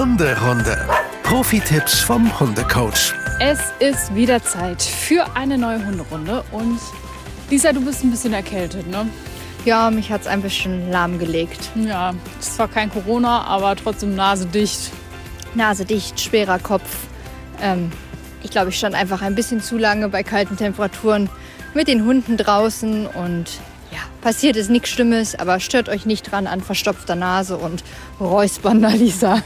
[0.00, 0.88] Hunderunde.
[1.24, 3.12] Profi-Tipps vom Hundecoach.
[3.38, 6.42] Es ist wieder Zeit für eine neue Hunderunde.
[6.52, 6.80] Und
[7.50, 9.06] Lisa, du bist ein bisschen erkältet, ne?
[9.66, 11.68] Ja, mich hat es ein bisschen lahmgelegt.
[11.74, 14.90] Ja, es ist zwar kein Corona, aber trotzdem nasedicht.
[15.54, 16.96] Nase dicht, schwerer Kopf.
[17.60, 17.92] Ähm,
[18.42, 21.28] ich glaube, ich stand einfach ein bisschen zu lange bei kalten Temperaturen
[21.74, 23.50] mit den Hunden draußen und
[24.20, 27.82] passiert ist nichts Schlimmes, aber stört euch nicht dran an verstopfter Nase und
[28.20, 29.42] räuspernder Lisa.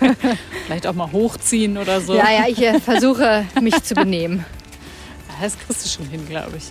[0.66, 2.14] Vielleicht auch mal hochziehen oder so.
[2.14, 4.44] Ja, ja, ich äh, versuche mich zu benehmen.
[5.40, 6.64] Das kriegst du schon hin, glaube ich.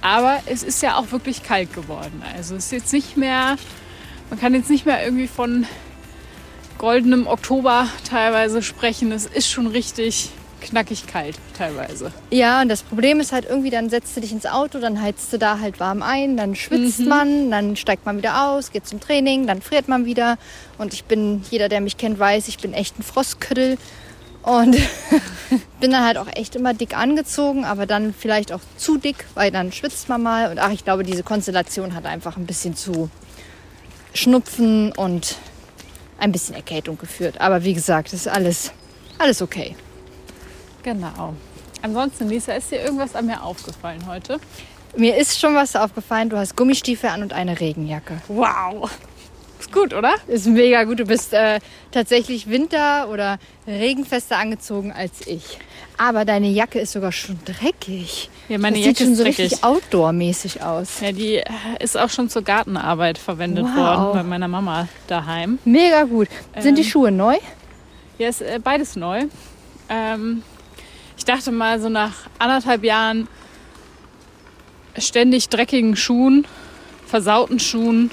[0.00, 2.22] Aber es ist ja auch wirklich kalt geworden.
[2.36, 3.56] Also es ist jetzt nicht mehr,
[4.30, 5.66] man kann jetzt nicht mehr irgendwie von
[6.78, 9.12] goldenem Oktober teilweise sprechen.
[9.12, 10.30] Es ist schon richtig
[10.60, 12.12] knackig kalt teilweise.
[12.30, 15.32] Ja, und das Problem ist halt irgendwie, dann setzt du dich ins Auto, dann heizt
[15.32, 19.00] du da halt warm ein, dann schwitzt man, dann steigt man wieder aus, geht zum
[19.00, 20.38] Training, dann friert man wieder.
[20.78, 23.78] Und ich bin, jeder, der mich kennt, weiß, ich bin echt ein Frostköttel.
[24.42, 24.76] Und
[25.80, 29.50] bin dann halt auch echt immer dick angezogen, aber dann vielleicht auch zu dick, weil
[29.50, 30.50] dann schwitzt man mal.
[30.50, 33.10] Und ach, ich glaube, diese Konstellation hat einfach ein bisschen zu
[34.14, 35.36] Schnupfen und
[36.18, 37.40] ein bisschen Erkältung geführt.
[37.40, 38.72] Aber wie gesagt, ist alles,
[39.18, 39.76] alles okay.
[40.92, 41.34] Genau.
[41.82, 44.40] Ansonsten, Lisa, ist dir irgendwas an mir aufgefallen heute?
[44.96, 46.30] Mir ist schon was aufgefallen.
[46.30, 48.22] Du hast Gummistiefel an und eine Regenjacke.
[48.28, 48.90] Wow.
[49.60, 50.14] Ist gut, oder?
[50.28, 50.98] Ist mega gut.
[51.00, 55.58] Du bist äh, tatsächlich winter- oder regenfester angezogen als ich.
[55.98, 58.30] Aber deine Jacke ist sogar schon dreckig.
[58.48, 59.38] Ja, meine das Jacke sieht schon so dreckig.
[59.52, 61.00] richtig outdoor-mäßig aus.
[61.02, 61.44] Ja, die äh,
[61.80, 63.76] ist auch schon zur Gartenarbeit verwendet Wow.
[63.76, 65.58] worden bei meiner Mama daheim.
[65.66, 66.28] Mega gut.
[66.58, 66.88] Sind die Ähm.
[66.88, 67.36] Schuhe neu?
[68.16, 69.24] Ja, ist äh, beides neu.
[69.90, 70.42] Ähm,
[71.28, 73.28] dachte mal, so nach anderthalb Jahren
[74.96, 76.46] ständig dreckigen Schuhen,
[77.06, 78.10] versauten Schuhen,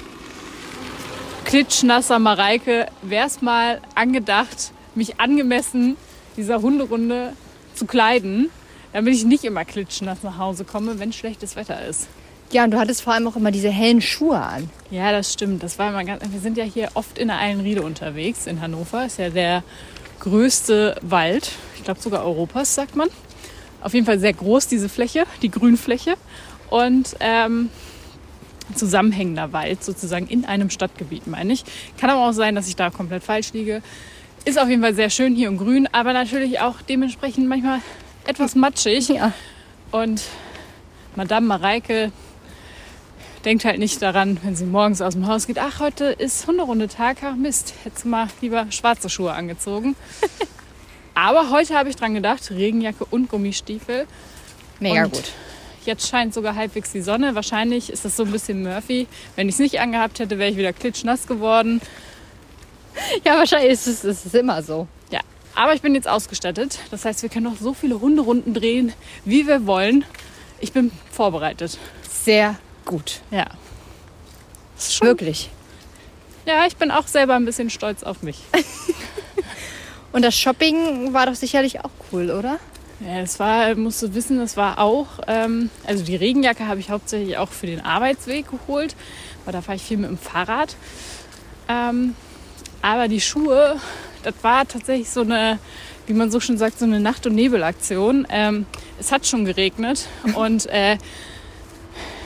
[1.44, 5.96] klitschnasser Mareike, wäre es mal angedacht, mich angemessen
[6.36, 7.32] dieser Hunderunde
[7.74, 8.50] zu kleiden,
[8.92, 12.08] damit ich nicht immer klitschnass nach Hause komme, wenn schlechtes Wetter ist.
[12.52, 14.70] Ja, und du hattest vor allem auch immer diese hellen Schuhe an.
[14.90, 15.62] Ja, das stimmt.
[15.62, 19.06] Das war immer ganz, wir sind ja hier oft in der Eilenriede unterwegs in Hannover.
[19.06, 19.64] Ist ja der
[20.20, 21.50] größte Wald,
[21.86, 23.08] glaube sogar Europas, sagt man.
[23.80, 26.14] Auf jeden Fall sehr groß, diese Fläche, die Grünfläche.
[26.68, 27.70] Und ähm,
[28.74, 31.64] zusammenhängender Wald sozusagen in einem Stadtgebiet, meine ich.
[31.98, 33.82] Kann aber auch sein, dass ich da komplett falsch liege.
[34.44, 37.80] Ist auf jeden Fall sehr schön hier und grün, aber natürlich auch dementsprechend manchmal
[38.26, 39.08] etwas matschig.
[39.08, 39.32] Ja.
[39.92, 40.22] Und
[41.14, 42.12] Madame Mareike
[43.44, 47.18] denkt halt nicht daran, wenn sie morgens aus dem Haus geht, ach, heute ist Hunderunde-Tag,
[47.22, 49.94] ach Mist, hättest du mal lieber schwarze Schuhe angezogen.
[51.16, 54.06] Aber heute habe ich dran gedacht, Regenjacke und Gummistiefel.
[54.80, 55.32] Mega Und gut.
[55.86, 57.34] Jetzt scheint sogar halbwegs die Sonne.
[57.34, 59.06] Wahrscheinlich ist das so ein bisschen Murphy.
[59.34, 61.80] Wenn ich es nicht angehabt hätte, wäre ich wieder klitschnass geworden.
[63.24, 64.88] Ja, wahrscheinlich ist es, ist es immer so.
[65.10, 65.20] Ja,
[65.54, 66.80] aber ich bin jetzt ausgestattet.
[66.90, 68.92] Das heißt, wir können noch so viele Hunderunden drehen,
[69.24, 70.04] wie wir wollen.
[70.60, 71.78] Ich bin vorbereitet.
[72.10, 73.22] Sehr gut.
[73.30, 73.46] Ja.
[74.74, 75.48] Das ist schon Wirklich.
[76.44, 78.38] Ja, ich bin auch selber ein bisschen stolz auf mich.
[80.16, 82.58] Und das Shopping war doch sicherlich auch cool, oder?
[83.00, 86.88] Ja, das war, musst du wissen, das war auch, ähm, also die Regenjacke habe ich
[86.88, 88.96] hauptsächlich auch für den Arbeitsweg geholt,
[89.44, 90.74] weil da fahre ich viel mit dem Fahrrad.
[91.68, 92.14] Ähm,
[92.80, 93.78] aber die Schuhe,
[94.22, 95.58] das war tatsächlich so eine,
[96.06, 98.26] wie man so schon sagt, so eine Nacht- und Nebelaktion.
[98.30, 98.64] Ähm,
[98.98, 100.96] es hat schon geregnet und äh,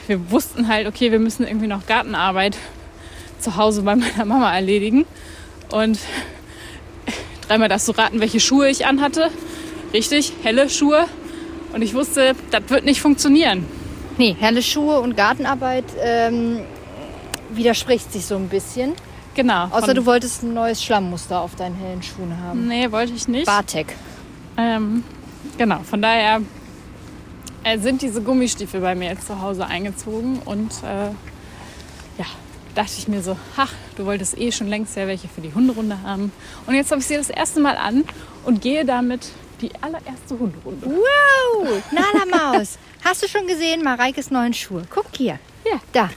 [0.07, 2.55] wir wussten halt, okay, wir müssen irgendwie noch Gartenarbeit
[3.41, 5.05] zu Hause bei meiner Mama erledigen.
[5.71, 5.99] Und
[7.51, 9.29] dreimal darfst du raten, welche Schuhe ich anhatte.
[9.93, 11.05] Richtig, helle Schuhe.
[11.73, 13.65] Und ich wusste, das wird nicht funktionieren.
[14.17, 16.61] Nee, helle Schuhe und Gartenarbeit ähm,
[17.49, 18.93] widerspricht sich so ein bisschen.
[19.35, 19.67] Genau.
[19.71, 22.67] Außer du wolltest ein neues Schlammmuster auf deinen hellen Schuhen haben.
[22.67, 23.45] Nee, wollte ich nicht.
[23.45, 23.95] Bartek.
[24.57, 25.03] Ähm,
[25.57, 26.41] genau, von daher
[27.63, 30.39] äh, sind diese Gummistiefel bei mir jetzt zu Hause eingezogen.
[30.45, 31.09] Und äh,
[32.17, 32.25] ja,
[32.75, 36.01] dachte ich mir so, ach, du wolltest eh schon längst ja welche für die Hunderunde
[36.03, 36.31] haben.
[36.67, 38.03] Und jetzt habe ich sie das erste Mal an
[38.45, 39.29] und gehe damit
[39.61, 40.85] die allererste Hunderunde.
[40.87, 42.77] Wow, Nala Maus.
[43.03, 44.83] Hast du schon gesehen Mareikes neuen Schuhe?
[44.89, 45.39] Guck hier.
[45.65, 45.79] Ja.
[45.91, 46.09] Da.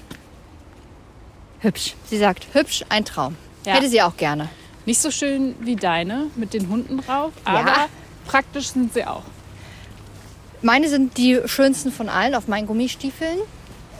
[1.60, 1.94] Hübsch.
[2.06, 3.36] Sie sagt, hübsch, ein Traum.
[3.66, 3.74] Ja.
[3.74, 4.48] Hätte sie auch gerne.
[4.86, 7.52] Nicht so schön wie deine mit den Hunden drauf, Ja.
[7.52, 7.88] aber
[8.26, 9.22] praktisch sind sie auch.
[10.62, 12.34] Meine sind die schönsten von allen.
[12.34, 13.38] Auf meinen Gummistiefeln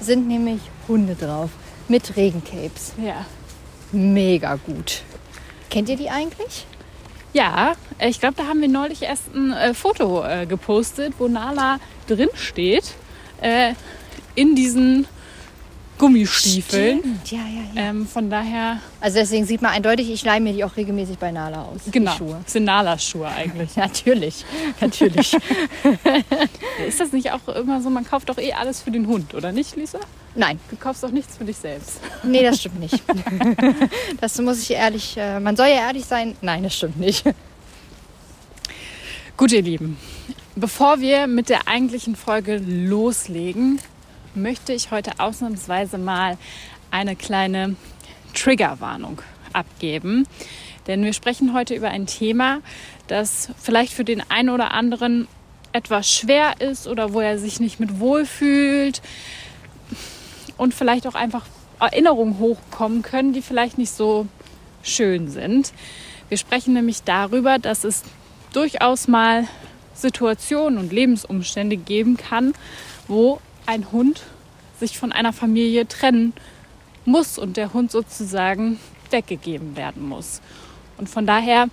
[0.01, 1.51] sind nämlich Hunde drauf.
[1.89, 2.93] Mit Regencapes.
[3.03, 3.27] Ja.
[3.93, 5.03] Mega gut.
[5.71, 6.67] Kennt ihr die eigentlich?
[7.33, 11.81] Ja, ich glaube, da haben wir neulich erst ein äh, Foto äh, gepostet, wo Nala
[12.07, 12.95] drin steht,
[13.41, 13.75] äh,
[14.37, 15.07] in diesen
[15.99, 16.99] Gummistiefeln.
[17.01, 17.91] Stimmt, Ja, ja, ja.
[17.91, 21.31] Ähm, von daher, Also deswegen sieht man eindeutig, ich leihe mir die auch regelmäßig bei
[21.31, 21.81] Nala aus.
[21.91, 22.41] genau, Die Schuhe.
[22.47, 23.77] sind Nala-Schuhe eigentlich.
[23.77, 24.45] Natürlich,
[24.81, 25.35] natürlich.
[26.89, 29.53] Ist das nicht auch immer so, man kauft doch eh alles für den Hund, oder
[29.53, 30.01] nicht, Lisa?
[30.35, 32.01] Nein, Du kaufst doch nichts für dich selbst.
[32.25, 33.01] nee, das stimmt nicht.
[34.21, 36.37] Das muss ich ehrlich, äh, man soll ja ehrlich sein.
[36.41, 37.25] Nein, das stimmt nicht.
[39.37, 39.97] Gut, ihr Lieben,
[40.57, 43.81] bevor wir mit der eigentlichen Folge loslegen,
[44.37, 46.37] möchte ich heute ausnahmsweise mal
[46.91, 47.77] eine kleine
[48.35, 49.23] Triggerwarnung
[49.53, 50.27] abgeben.
[50.87, 52.61] Denn wir sprechen heute über ein Thema,
[53.07, 55.29] das vielleicht für den einen oder anderen
[55.73, 59.03] etwas schwer ist oder wo er sich nicht mit wohlfühlt
[60.57, 61.47] und vielleicht auch einfach
[61.81, 64.27] Erinnerungen hochkommen können, die vielleicht nicht so
[64.83, 65.73] schön sind.
[66.29, 68.03] Wir sprechen nämlich darüber, dass es
[68.53, 69.49] durchaus mal
[69.95, 72.53] Situationen und Lebensumstände geben kann,
[73.09, 74.23] wo ein Hund
[74.79, 76.33] sich von einer Familie trennen
[77.05, 78.79] muss und der Hund sozusagen
[79.11, 80.41] weggegeben werden muss.
[80.97, 81.69] Und von daher,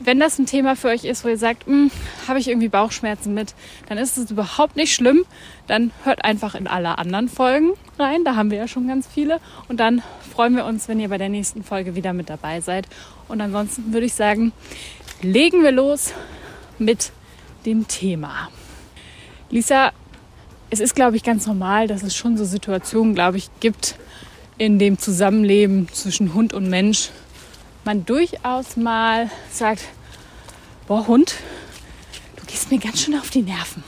[0.00, 1.90] wenn das ein Thema für euch ist, wo ihr sagt, "Hm,
[2.26, 3.54] habe ich irgendwie Bauchschmerzen mit,
[3.88, 5.24] dann ist es überhaupt nicht schlimm.
[5.66, 8.24] Dann hört einfach in alle anderen Folgen rein.
[8.24, 9.40] Da haben wir ja schon ganz viele.
[9.68, 10.02] Und dann
[10.32, 12.86] freuen wir uns, wenn ihr bei der nächsten Folge wieder mit dabei seid.
[13.26, 14.52] Und ansonsten würde ich sagen,
[15.20, 16.12] legen wir los
[16.78, 17.10] mit
[17.66, 18.50] dem Thema.
[19.50, 19.92] Lisa,
[20.70, 23.96] es ist, glaube ich, ganz normal, dass es schon so Situationen, glaube ich, gibt
[24.58, 27.10] in dem Zusammenleben zwischen Hund und Mensch.
[27.84, 29.84] Man durchaus mal sagt,
[30.86, 31.36] boah Hund,
[32.36, 33.82] du gehst mir ganz schön auf die Nerven.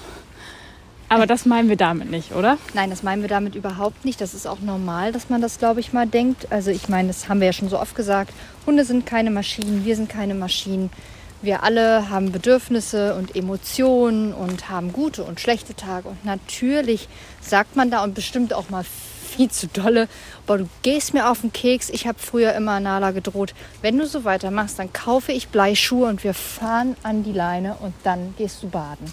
[1.08, 2.56] Aber das meinen wir damit nicht, oder?
[2.72, 4.20] Nein, das meinen wir damit überhaupt nicht.
[4.20, 6.52] Das ist auch normal, dass man das, glaube ich, mal denkt.
[6.52, 8.32] Also ich meine, das haben wir ja schon so oft gesagt.
[8.64, 10.88] Hunde sind keine Maschinen, wir sind keine Maschinen.
[11.42, 16.08] Wir alle haben Bedürfnisse und Emotionen und haben gute und schlechte Tage.
[16.08, 17.08] Und natürlich
[17.40, 18.84] sagt man da und bestimmt auch mal
[19.30, 20.08] viel zu dolle,
[20.46, 21.88] boah, du gehst mir auf den Keks.
[21.88, 26.24] Ich habe früher immer Nala gedroht, wenn du so weitermachst, dann kaufe ich Bleischuhe und
[26.24, 29.10] wir fahren an die Leine und dann gehst du baden.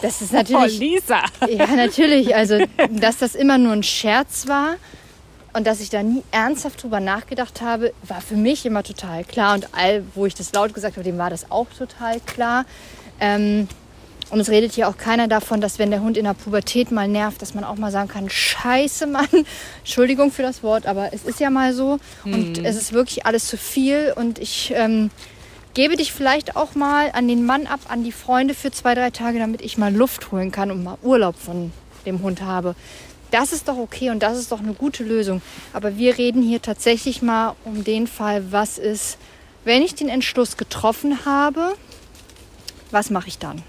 [0.00, 1.24] Das ist natürlich Oh, Lisa!
[1.48, 2.34] ja, natürlich.
[2.34, 4.76] Also, dass das immer nur ein Scherz war
[5.54, 9.54] und dass ich da nie ernsthaft drüber nachgedacht habe, war für mich immer total klar.
[9.54, 12.64] Und all, wo ich das laut gesagt habe, dem war das auch total klar.
[13.20, 13.68] Ähm,
[14.30, 17.06] und es redet hier auch keiner davon, dass wenn der Hund in der Pubertät mal
[17.06, 19.28] nervt, dass man auch mal sagen kann, scheiße Mann,
[19.78, 21.98] Entschuldigung für das Wort, aber es ist ja mal so.
[22.24, 24.12] Und es ist wirklich alles zu viel.
[24.16, 25.10] Und ich ähm,
[25.74, 29.10] gebe dich vielleicht auch mal an den Mann ab, an die Freunde für zwei, drei
[29.10, 31.70] Tage, damit ich mal Luft holen kann und mal Urlaub von
[32.06, 32.74] dem Hund habe.
[33.30, 35.42] Das ist doch okay und das ist doch eine gute Lösung.
[35.72, 39.18] Aber wir reden hier tatsächlich mal um den Fall, was ist,
[39.64, 41.74] wenn ich den Entschluss getroffen habe,
[42.90, 43.62] was mache ich dann?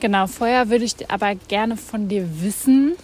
[0.00, 2.94] Genau, vorher würde ich aber gerne von dir wissen,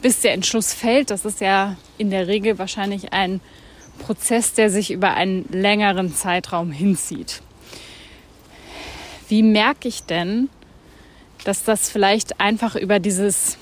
[0.00, 1.10] bis der Entschluss fällt.
[1.10, 3.40] Das ist ja in der Regel wahrscheinlich ein
[3.98, 7.42] Prozess, der sich über einen längeren Zeitraum hinzieht.
[9.28, 10.48] Wie merke ich denn,
[11.44, 13.58] dass das vielleicht einfach über dieses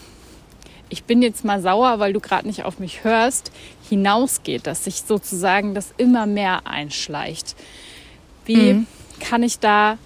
[0.92, 3.50] ich bin jetzt mal sauer, weil du gerade nicht auf mich hörst,
[3.88, 7.56] hinausgeht, dass sich sozusagen das immer mehr einschleicht.
[8.44, 8.86] Wie Mhm.
[9.18, 9.96] kann ich da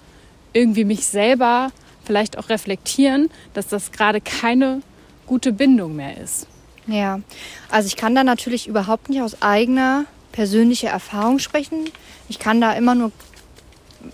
[0.53, 1.71] irgendwie mich selber
[2.05, 4.81] vielleicht auch reflektieren, dass das gerade keine
[5.25, 6.47] gute Bindung mehr ist?
[6.87, 7.19] Ja,
[7.69, 11.89] also ich kann da natürlich überhaupt nicht aus eigener persönlicher Erfahrung sprechen.
[12.29, 13.11] Ich kann da immer nur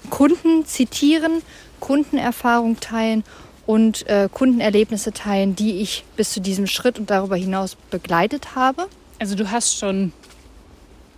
[0.09, 1.43] Kunden zitieren,
[1.79, 3.23] Kundenerfahrung teilen
[3.65, 8.87] und äh, Kundenerlebnisse teilen, die ich bis zu diesem Schritt und darüber hinaus begleitet habe.
[9.19, 10.11] Also du hast schon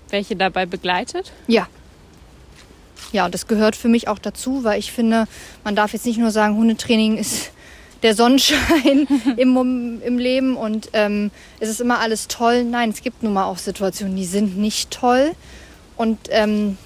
[0.10, 1.32] welche dabei begleitet?
[1.48, 1.68] Ja.
[3.12, 5.26] Ja, und das gehört für mich auch dazu, weil ich finde,
[5.64, 7.52] man darf jetzt nicht nur sagen, Hundetraining ist
[8.04, 12.64] der Sonnenschein im, im Leben und ähm, es ist immer alles toll.
[12.64, 15.32] Nein, es gibt nun mal auch Situationen, die sind nicht toll.
[15.98, 16.78] Und ähm,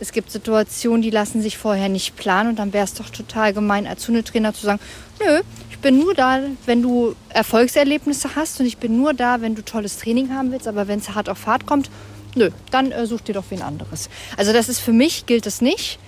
[0.00, 3.52] es gibt Situationen, die lassen sich vorher nicht planen und dann wäre es doch total
[3.52, 4.80] gemein, als Hundetrainer zu sagen,
[5.20, 5.40] nö,
[5.70, 9.62] ich bin nur da, wenn du Erfolgserlebnisse hast und ich bin nur da, wenn du
[9.62, 11.90] tolles Training haben willst, aber wenn es hart auf Fahrt kommt,
[12.34, 14.08] nö, dann äh, such dir doch wen anderes.
[14.36, 15.98] Also das ist für mich, gilt das nicht.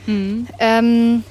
[0.59, 1.25] Ähm,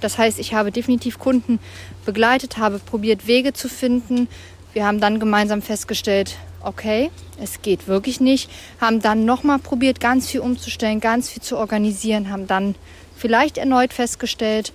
[0.00, 1.60] das heißt, ich habe definitiv Kunden
[2.04, 4.28] begleitet, habe probiert, Wege zu finden.
[4.72, 7.10] Wir haben dann gemeinsam festgestellt, okay,
[7.42, 8.50] es geht wirklich nicht.
[8.80, 12.30] Haben dann nochmal probiert, ganz viel umzustellen, ganz viel zu organisieren.
[12.30, 12.74] Haben dann
[13.16, 14.72] vielleicht erneut festgestellt,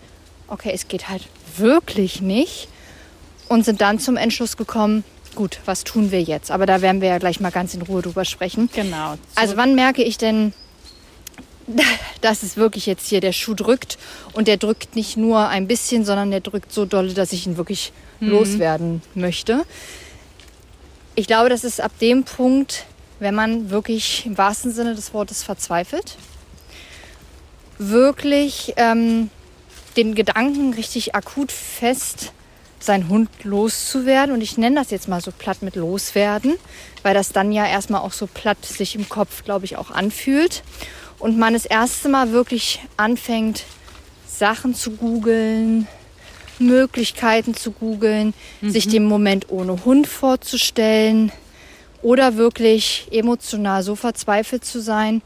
[0.48, 1.24] okay, es geht halt
[1.58, 2.68] wirklich nicht.
[3.48, 5.04] Und sind dann zum Entschluss gekommen,
[5.36, 6.52] gut, was tun wir jetzt?
[6.52, 8.70] Aber da werden wir ja gleich mal ganz in Ruhe drüber sprechen.
[8.74, 9.16] Genau.
[9.36, 10.54] Also wann merke ich denn,
[12.22, 13.98] dass es wirklich jetzt hier der Schuh drückt
[14.34, 17.58] und der drückt nicht nur ein bisschen, sondern der drückt so doll, dass ich ihn
[17.58, 19.66] wirklich loswerden möchte.
[21.20, 22.86] Ich glaube, das ist ab dem Punkt,
[23.20, 26.16] wenn man wirklich im wahrsten Sinne des Wortes verzweifelt,
[27.78, 29.30] wirklich ähm,
[29.98, 32.32] den Gedanken richtig akut fest,
[32.80, 34.34] seinen Hund loszuwerden.
[34.34, 36.56] Und ich nenne das jetzt mal so platt mit loswerden,
[37.04, 40.64] weil das dann ja erstmal auch so platt sich im Kopf, glaube ich, auch anfühlt.
[41.20, 43.66] Und man das erste Mal wirklich anfängt,
[44.26, 45.86] Sachen zu googeln,
[46.60, 48.70] Möglichkeiten zu googeln, mhm.
[48.70, 51.32] sich den Moment ohne Hund vorzustellen
[52.02, 55.22] oder wirklich emotional so verzweifelt zu sein,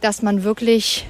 [0.00, 1.06] dass man wirklich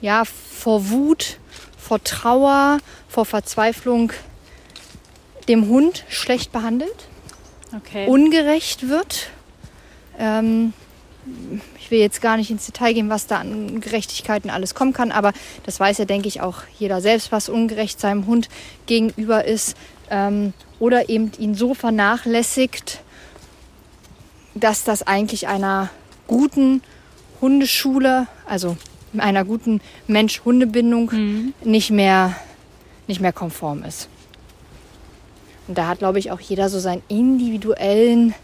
[0.00, 1.38] ja vor Wut,
[1.78, 2.78] vor Trauer,
[3.08, 4.12] vor Verzweiflung
[5.48, 7.08] dem Hund schlecht behandelt,
[7.74, 8.06] okay.
[8.06, 9.30] ungerecht wird.
[10.18, 10.74] Ähm,
[11.88, 15.10] ich will jetzt gar nicht ins Detail gehen, was da an Gerechtigkeiten alles kommen kann,
[15.10, 15.32] aber
[15.64, 18.50] das weiß ja, denke ich, auch jeder selbst, was ungerecht seinem Hund
[18.84, 19.74] gegenüber ist.
[20.10, 23.00] Ähm, oder eben ihn so vernachlässigt,
[24.54, 25.88] dass das eigentlich einer
[26.26, 26.82] guten
[27.40, 28.76] Hundeschule, also
[29.16, 31.54] einer guten Mensch-Hunde-Bindung mhm.
[31.64, 32.36] nicht, mehr,
[33.06, 34.10] nicht mehr konform ist.
[35.66, 38.34] Und da hat, glaube ich, auch jeder so seinen individuellen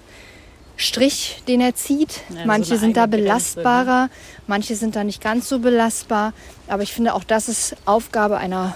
[0.77, 2.23] Strich, den er zieht.
[2.31, 4.11] Ja, manche so sind da belastbarer, ne?
[4.47, 6.33] manche sind da nicht ganz so belastbar.
[6.67, 8.75] Aber ich finde auch, das ist Aufgabe einer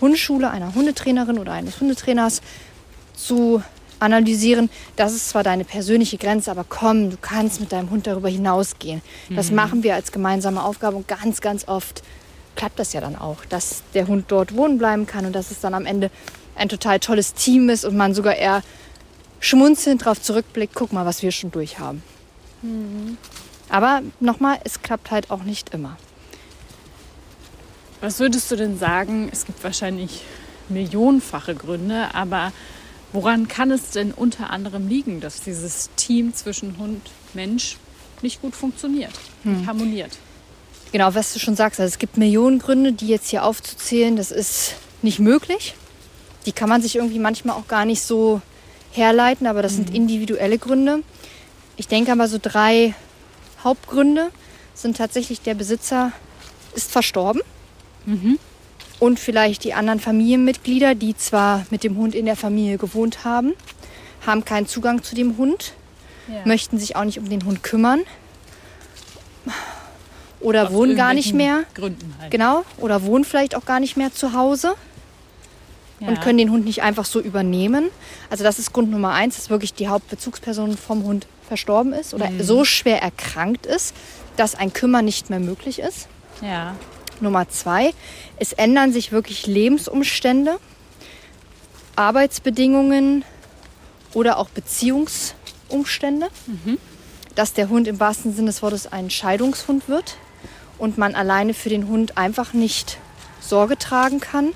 [0.00, 2.42] Hundeschule, einer Hundetrainerin oder eines Hundetrainers
[3.14, 3.62] zu
[4.00, 4.70] analysieren.
[4.96, 9.02] Das ist zwar deine persönliche Grenze, aber komm, du kannst mit deinem Hund darüber hinausgehen.
[9.30, 9.56] Das mhm.
[9.56, 12.02] machen wir als gemeinsame Aufgabe und ganz, ganz oft
[12.54, 15.60] klappt das ja dann auch, dass der Hund dort wohnen bleiben kann und dass es
[15.60, 16.10] dann am Ende
[16.56, 18.62] ein total tolles Team ist und man sogar eher
[19.40, 22.02] schmunzelnd darauf zurückblickt, guck mal, was wir schon durch haben.
[22.62, 23.16] Mhm.
[23.68, 25.96] Aber nochmal, es klappt halt auch nicht immer.
[28.00, 29.28] Was würdest du denn sagen?
[29.32, 30.22] Es gibt wahrscheinlich
[30.68, 32.52] millionenfache Gründe, aber
[33.12, 37.76] woran kann es denn unter anderem liegen, dass dieses Team zwischen Hund und Mensch
[38.22, 39.66] nicht gut funktioniert, hm.
[39.66, 40.18] harmoniert?
[40.92, 44.30] Genau, was du schon sagst, also es gibt Millionen Gründe, die jetzt hier aufzuzählen, das
[44.30, 45.74] ist nicht möglich.
[46.46, 48.40] Die kann man sich irgendwie manchmal auch gar nicht so
[48.92, 49.76] herleiten, aber das mhm.
[49.76, 51.02] sind individuelle Gründe.
[51.76, 52.94] Ich denke aber so drei
[53.62, 54.30] Hauptgründe
[54.74, 56.12] sind tatsächlich der Besitzer
[56.74, 57.40] ist verstorben
[58.06, 58.38] mhm.
[59.00, 63.54] und vielleicht die anderen Familienmitglieder, die zwar mit dem Hund in der Familie gewohnt haben,
[64.26, 65.72] haben keinen Zugang zu dem Hund,
[66.28, 66.44] ja.
[66.44, 68.00] möchten sich auch nicht um den Hund kümmern
[70.40, 71.64] oder Aus wohnen gar nicht mehr.
[71.74, 72.30] Gründen halt.
[72.30, 74.74] Genau, oder wohnen vielleicht auch gar nicht mehr zu Hause
[76.00, 76.08] ja.
[76.08, 77.90] und können den Hund nicht einfach so übernehmen.
[78.30, 82.30] Also das ist Grund Nummer eins, dass wirklich die Hauptbezugsperson vom Hund verstorben ist oder
[82.30, 82.42] mhm.
[82.42, 83.94] so schwer erkrankt ist,
[84.36, 86.08] dass ein Kümmern nicht mehr möglich ist.
[86.42, 86.76] Ja.
[87.20, 87.92] Nummer zwei,
[88.36, 90.58] es ändern sich wirklich Lebensumstände,
[91.96, 93.24] Arbeitsbedingungen
[94.14, 96.78] oder auch Beziehungsumstände, mhm.
[97.34, 100.16] dass der Hund im wahrsten Sinne des Wortes ein Scheidungshund wird
[100.78, 102.98] und man alleine für den Hund einfach nicht
[103.40, 104.52] Sorge tragen kann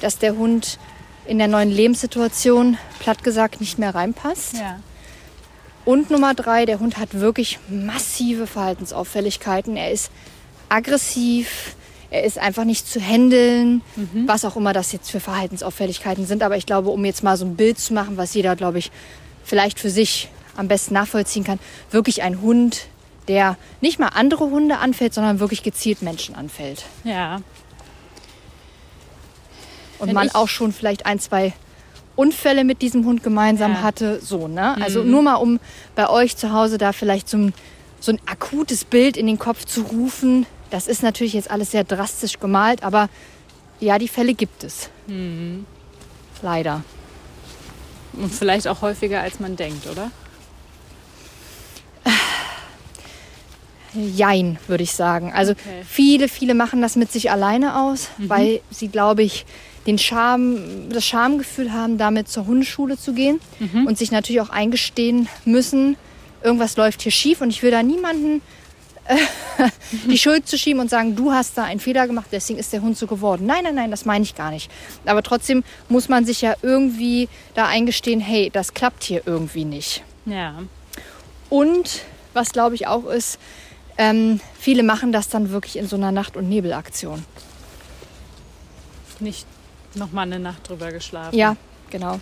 [0.00, 0.78] dass der Hund
[1.26, 4.54] in der neuen Lebenssituation, platt gesagt, nicht mehr reinpasst.
[4.54, 4.80] Ja.
[5.84, 9.76] Und Nummer drei, der Hund hat wirklich massive Verhaltensauffälligkeiten.
[9.76, 10.10] Er ist
[10.68, 11.74] aggressiv,
[12.10, 14.26] er ist einfach nicht zu handeln, mhm.
[14.26, 16.42] was auch immer das jetzt für Verhaltensauffälligkeiten sind.
[16.42, 18.90] Aber ich glaube, um jetzt mal so ein Bild zu machen, was jeder, glaube ich,
[19.44, 21.58] vielleicht für sich am besten nachvollziehen kann,
[21.90, 22.86] wirklich ein Hund,
[23.28, 26.84] der nicht mal andere Hunde anfällt, sondern wirklich gezielt Menschen anfällt.
[27.04, 27.40] Ja,
[30.00, 31.52] und Wenn man auch schon vielleicht ein, zwei
[32.16, 33.82] Unfälle mit diesem Hund gemeinsam ja.
[33.82, 34.20] hatte.
[34.20, 34.76] So, ne?
[34.82, 35.10] Also mhm.
[35.10, 35.60] nur mal, um
[35.94, 37.54] bei euch zu Hause da vielleicht so ein,
[37.98, 40.46] so ein akutes Bild in den Kopf zu rufen.
[40.70, 43.08] Das ist natürlich jetzt alles sehr drastisch gemalt, aber
[43.80, 44.90] ja, die Fälle gibt es.
[45.06, 45.64] Mhm.
[46.42, 46.82] Leider.
[48.12, 50.10] Und vielleicht auch häufiger, als man denkt, oder?
[53.94, 55.32] Jein, würde ich sagen.
[55.32, 55.82] Also okay.
[55.88, 58.28] viele, viele machen das mit sich alleine aus, mhm.
[58.28, 59.46] weil sie, glaube ich,
[59.86, 63.86] den Scham, das Schamgefühl haben, damit zur Hundeschule zu gehen mhm.
[63.86, 65.96] und sich natürlich auch eingestehen müssen,
[66.42, 68.42] irgendwas läuft hier schief und ich will da niemanden
[69.04, 69.16] äh,
[70.08, 72.82] die Schuld zu schieben und sagen, du hast da einen Fehler gemacht, deswegen ist der
[72.82, 73.46] Hund so geworden.
[73.46, 74.70] Nein, nein, nein, das meine ich gar nicht.
[75.06, 80.02] Aber trotzdem muss man sich ja irgendwie da eingestehen, hey, das klappt hier irgendwie nicht.
[80.26, 80.62] Ja.
[81.48, 83.38] Und was glaube ich auch ist,
[83.98, 87.24] ähm, viele machen das dann wirklich in so einer Nacht- und Nebelaktion.
[89.18, 89.46] Nicht
[89.94, 91.36] noch mal eine Nacht drüber geschlafen.
[91.36, 91.56] Ja,
[91.90, 92.20] genau.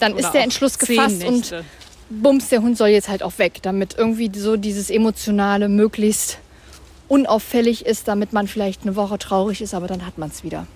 [0.00, 1.54] Dann Oder ist der Entschluss gefasst und
[2.10, 6.38] bums, der Hund soll jetzt halt auch weg, damit irgendwie so dieses Emotionale möglichst
[7.08, 10.66] unauffällig ist, damit man vielleicht eine Woche traurig ist, aber dann hat man es wieder.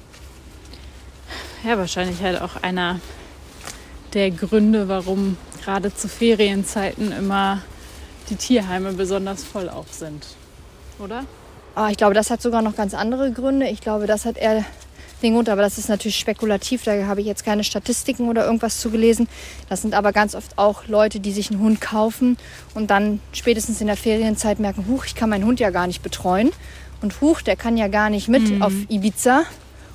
[1.64, 3.00] Ja, wahrscheinlich halt auch einer
[4.14, 7.62] der Gründe, warum gerade zu Ferienzeiten immer
[8.28, 10.26] die Tierheime besonders voll auch sind.
[10.98, 11.24] Oder?
[11.74, 13.68] Ah, ich glaube, das hat sogar noch ganz andere Gründe.
[13.68, 14.64] Ich glaube, das hat eher
[15.22, 16.82] den Grund, aber das ist natürlich spekulativ.
[16.84, 19.28] Da habe ich jetzt keine Statistiken oder irgendwas zu gelesen.
[19.68, 22.36] Das sind aber ganz oft auch Leute, die sich einen Hund kaufen
[22.74, 26.02] und dann spätestens in der Ferienzeit merken, huch, ich kann meinen Hund ja gar nicht
[26.02, 26.50] betreuen.
[27.00, 28.62] Und huch, der kann ja gar nicht mit Mhm.
[28.62, 29.42] auf Ibiza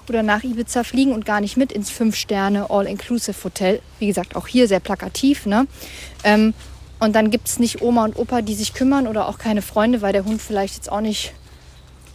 [0.10, 3.82] oder nach Ibiza fliegen und gar nicht mit ins Fünf-Sterne All-Inclusive-Hotel.
[4.00, 5.46] Wie gesagt, auch hier sehr plakativ.
[5.46, 5.68] Ne?
[6.24, 6.54] Ähm,
[7.00, 10.02] und dann gibt es nicht Oma und Opa, die sich kümmern oder auch keine Freunde,
[10.02, 11.34] weil der Hund vielleicht jetzt auch nicht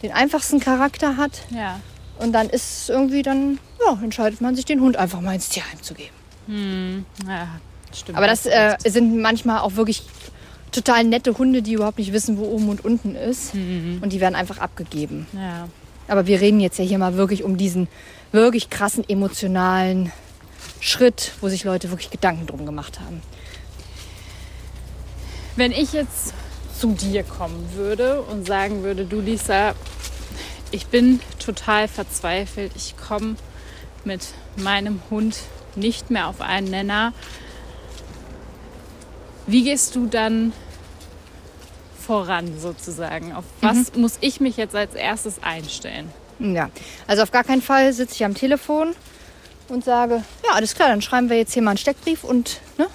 [0.03, 1.43] den einfachsten Charakter hat.
[1.51, 1.79] Ja.
[2.19, 5.81] Und dann ist irgendwie dann, ja, entscheidet man sich, den Hund einfach mal ins Tierheim
[5.81, 7.05] zu geben.
[7.27, 7.47] Ja,
[7.93, 8.17] stimmt.
[8.17, 10.03] Aber das äh, sind manchmal auch wirklich
[10.71, 13.53] total nette Hunde, die überhaupt nicht wissen, wo oben und unten ist.
[13.53, 15.27] Und die werden einfach abgegeben.
[15.33, 15.67] ja.
[16.09, 17.87] Aber wir reden jetzt ja hier mal wirklich um diesen
[18.33, 20.11] wirklich krassen emotionalen
[20.81, 23.21] Schritt, wo sich Leute wirklich Gedanken drum gemacht haben.
[25.55, 26.33] Wenn ich jetzt
[26.77, 29.75] zu dir kommen würde und sagen würde, du Lisa,
[30.73, 33.35] ich bin total verzweifelt, ich komme
[34.03, 34.21] mit
[34.57, 35.37] meinem Hund
[35.75, 37.13] nicht mehr auf einen Nenner,
[39.45, 40.51] wie gehst du dann
[41.99, 43.33] voran sozusagen?
[43.33, 46.09] Auf was muss ich mich jetzt als erstes einstellen?
[46.39, 46.69] Ja,
[47.07, 48.95] also auf gar keinen Fall sitze ich am Telefon
[49.69, 52.87] und sage, ja, alles klar, dann schreiben wir jetzt hier mal einen Steckbrief und ne,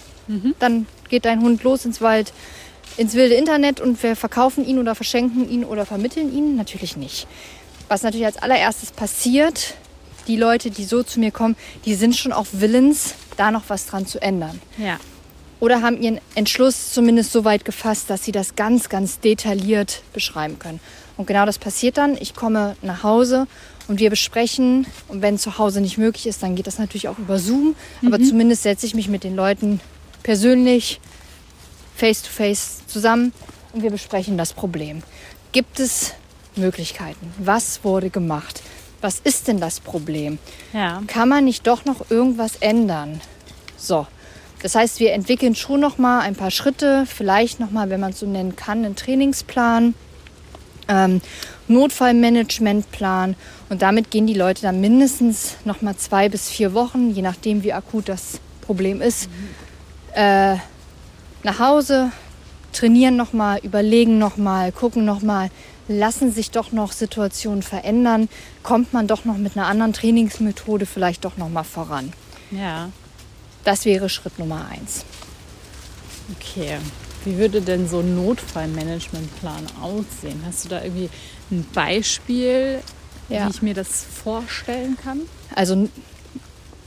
[0.59, 2.33] dann geht dein Hund los ins Wald,
[2.97, 6.57] ins wilde Internet und wir verkaufen ihn oder verschenken ihn oder vermitteln ihn?
[6.57, 7.29] Natürlich nicht.
[7.89, 9.75] Was natürlich als allererstes passiert,
[10.27, 13.87] die Leute, die so zu mir kommen, die sind schon auch willens, da noch was
[13.87, 14.61] dran zu ändern.
[14.77, 14.99] Ja.
[15.61, 20.59] Oder haben ihren Entschluss zumindest so weit gefasst, dass sie das ganz, ganz detailliert beschreiben
[20.59, 20.81] können.
[21.17, 22.17] Und genau das passiert dann.
[22.21, 23.49] Ich komme nach Hause
[23.89, 24.87] und wir besprechen.
[25.09, 27.75] Und wenn zu Hause nicht möglich ist, dann geht das natürlich auch über Zoom.
[28.07, 29.81] Aber zumindest setze ich mich mit den Leuten
[30.23, 31.01] persönlich,
[31.97, 33.33] face to face zusammen
[33.73, 35.03] und wir besprechen das Problem.
[35.51, 36.13] Gibt es
[36.59, 37.33] Möglichkeiten?
[37.39, 38.63] Was wurde gemacht?
[39.01, 40.39] Was ist denn das Problem?
[40.73, 41.03] Ja.
[41.07, 43.21] kann man nicht doch noch irgendwas ändern?
[43.77, 44.07] So.
[44.61, 48.11] Das heißt, wir entwickeln schon noch mal ein paar Schritte, vielleicht noch mal, wenn man
[48.11, 49.95] es so nennen kann, einen Trainingsplan,
[50.89, 51.21] ähm,
[51.69, 53.37] Notfallmanagementplan
[53.69, 57.63] und damit gehen die Leute dann mindestens noch mal zwei bis vier Wochen, je nachdem
[57.63, 59.29] wie akut das Problem ist,
[60.15, 60.57] äh,
[61.45, 62.11] nach Hause,
[62.73, 65.51] trainieren noch mal, überlegen noch mal, gucken noch mal,
[65.89, 68.29] lassen sich doch noch Situationen verändern,
[68.63, 72.13] kommt man doch noch mit einer anderen Trainingsmethode vielleicht doch noch mal voran.
[72.51, 72.91] Ja.
[73.65, 75.05] Das wäre Schritt Nummer eins.
[76.39, 76.77] Okay.
[77.25, 80.43] Wie würde denn so ein Notfallmanagementplan aussehen?
[80.47, 81.11] Hast du da irgendwie
[81.51, 82.81] ein Beispiel,
[83.29, 83.47] Ja.
[83.47, 85.23] wie ich mir das vorstellen kann?
[85.55, 85.89] Also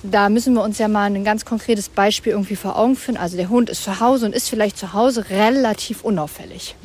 [0.04, 3.18] da müssen wir uns ja mal ein ganz konkretes Beispiel irgendwie vor Augen führen.
[3.18, 6.76] Also der Hund ist zu Hause und ist vielleicht zu Hause relativ unauffällig.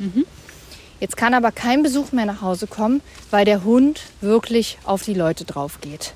[0.99, 5.13] Jetzt kann aber kein Besuch mehr nach Hause kommen, weil der Hund wirklich auf die
[5.13, 6.13] Leute drauf geht.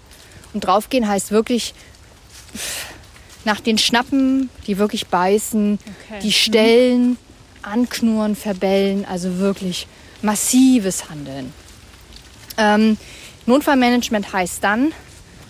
[0.54, 1.74] Und draufgehen heißt wirklich
[3.46, 6.20] nach den Schnappen, die wirklich beißen, Okay.
[6.22, 7.18] die stellen,
[7.62, 9.88] anknurren, verbellen, also wirklich
[10.22, 11.54] massives Handeln.
[12.58, 12.98] Ähm,
[13.46, 14.94] Notfallmanagement heißt dann,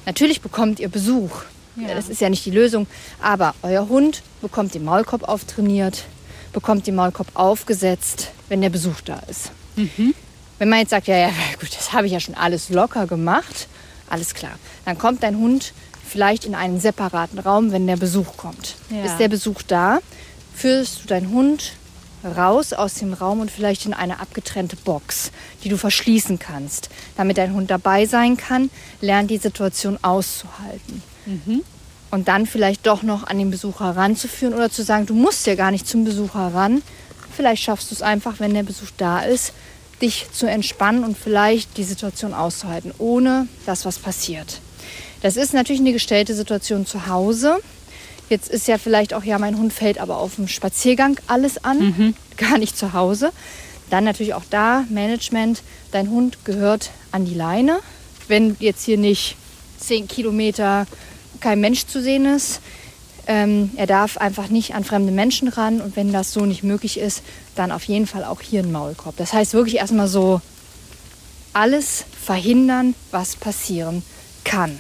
[0.05, 1.31] natürlich bekommt ihr Besuch.
[1.75, 1.93] Ja.
[1.95, 2.85] Das ist ja nicht die Lösung,
[3.21, 6.03] aber euer Hund bekommt den Maulkorb auftrainiert,
[6.53, 9.51] bekommt den Maulkorb aufgesetzt, wenn der Besuch da ist.
[10.59, 13.67] Wenn man jetzt sagt, ja, ja, gut, das habe ich ja schon alles locker gemacht,
[14.09, 14.53] alles klar.
[14.85, 15.73] Dann kommt dein Hund
[16.07, 18.75] vielleicht in einen separaten Raum, wenn der Besuch kommt.
[18.89, 19.05] Ja.
[19.05, 19.99] Ist der Besuch da,
[20.53, 21.73] führst du deinen Hund
[22.23, 25.31] raus aus dem Raum und vielleicht in eine abgetrennte Box,
[25.63, 31.01] die du verschließen kannst, damit dein Hund dabei sein kann, lernt die Situation auszuhalten.
[32.11, 35.55] Und dann vielleicht doch noch an den Besucher ranzuführen oder zu sagen, du musst ja
[35.55, 36.83] gar nicht zum Besucher ran.
[37.35, 39.53] Vielleicht schaffst du es einfach, wenn der Besuch da ist,
[40.01, 44.59] dich zu entspannen und vielleicht die Situation auszuhalten, ohne dass was passiert.
[45.21, 47.59] Das ist natürlich eine gestellte Situation zu Hause.
[48.29, 52.15] Jetzt ist ja vielleicht auch, ja, mein Hund fällt aber auf dem Spaziergang alles an,
[52.37, 53.31] gar nicht zu Hause.
[53.89, 55.61] Dann natürlich auch da Management.
[55.91, 57.79] Dein Hund gehört an die Leine.
[58.27, 59.35] Wenn jetzt hier nicht
[59.77, 60.87] zehn Kilometer
[61.41, 62.61] kein Mensch zu sehen ist,
[63.27, 65.81] ähm, er darf einfach nicht an fremde Menschen ran.
[65.81, 67.21] Und wenn das so nicht möglich ist,
[67.55, 69.17] dann auf jeden Fall auch hier ein Maulkorb.
[69.17, 70.41] Das heißt wirklich erstmal so
[71.53, 74.03] alles verhindern, was passieren
[74.43, 74.77] kann.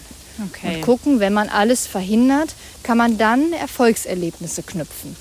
[0.49, 0.75] Okay.
[0.75, 5.15] Und gucken, wenn man alles verhindert, kann man dann Erfolgserlebnisse knüpfen.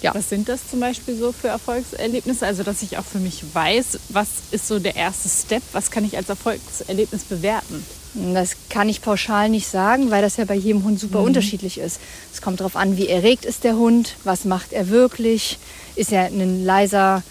[0.00, 0.14] Ja.
[0.14, 2.46] Was sind das zum Beispiel so für Erfolgserlebnisse?
[2.46, 6.04] Also, dass ich auch für mich weiß, was ist so der erste Step, was kann
[6.04, 7.84] ich als Erfolgserlebnis bewerten?
[8.14, 11.26] Das kann ich pauschal nicht sagen, weil das ja bei jedem Hund super mhm.
[11.26, 12.00] unterschiedlich ist.
[12.32, 15.58] Es kommt darauf an, wie erregt ist der Hund, was macht er wirklich.
[15.94, 17.22] Ist er ein leiser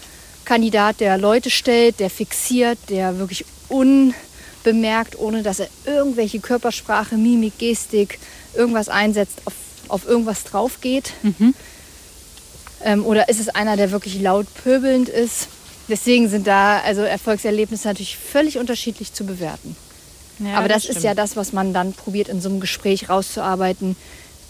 [0.44, 7.58] Kandidat, der Leute stellt, der fixiert, der wirklich unbemerkt, ohne dass er irgendwelche Körpersprache, Mimik,
[7.58, 8.18] Gestik,
[8.54, 9.54] irgendwas einsetzt, auf,
[9.88, 11.12] auf irgendwas drauf geht.
[11.22, 11.54] Mhm.
[12.84, 15.48] Ähm, oder ist es einer, der wirklich laut pöbelnd ist?
[15.88, 19.76] Deswegen sind da also Erfolgserlebnisse natürlich völlig unterschiedlich zu bewerten.
[20.38, 23.08] Ja, Aber das, das ist ja das, was man dann probiert in so einem Gespräch
[23.08, 23.96] rauszuarbeiten.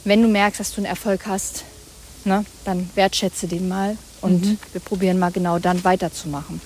[0.04, 1.64] Wenn du merkst, dass du einen Erfolg hast,
[2.24, 4.58] ne, dann wertschätze den mal und mhm.
[4.72, 6.60] wir probieren mal genau dann weiterzumachen.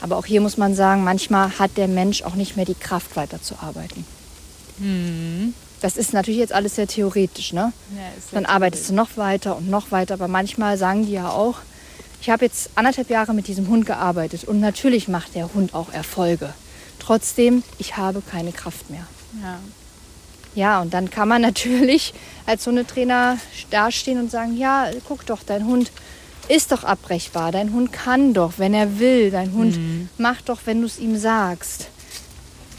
[0.00, 3.16] Aber auch hier muss man sagen, manchmal hat der Mensch auch nicht mehr die Kraft
[3.16, 4.04] weiterzuarbeiten.
[4.78, 5.54] Mhm.
[5.80, 7.52] Das ist natürlich jetzt alles sehr theoretisch.
[7.52, 7.72] Ne?
[7.94, 10.14] Ja, dann arbeitest du noch weiter und noch weiter.
[10.14, 11.58] Aber manchmal sagen die ja auch,
[12.20, 15.92] ich habe jetzt anderthalb Jahre mit diesem Hund gearbeitet und natürlich macht der Hund auch
[15.92, 16.54] Erfolge.
[16.98, 19.06] Trotzdem, ich habe keine Kraft mehr.
[19.42, 19.58] Ja.
[20.54, 22.14] Ja, und dann kann man natürlich
[22.46, 23.38] als Hundetrainer
[23.70, 25.90] dastehen und sagen, ja, guck doch, dein Hund
[26.48, 27.52] ist doch abbrechbar.
[27.52, 29.30] Dein Hund kann doch, wenn er will.
[29.30, 30.08] Dein Hund mhm.
[30.18, 31.88] macht doch, wenn du es ihm sagst.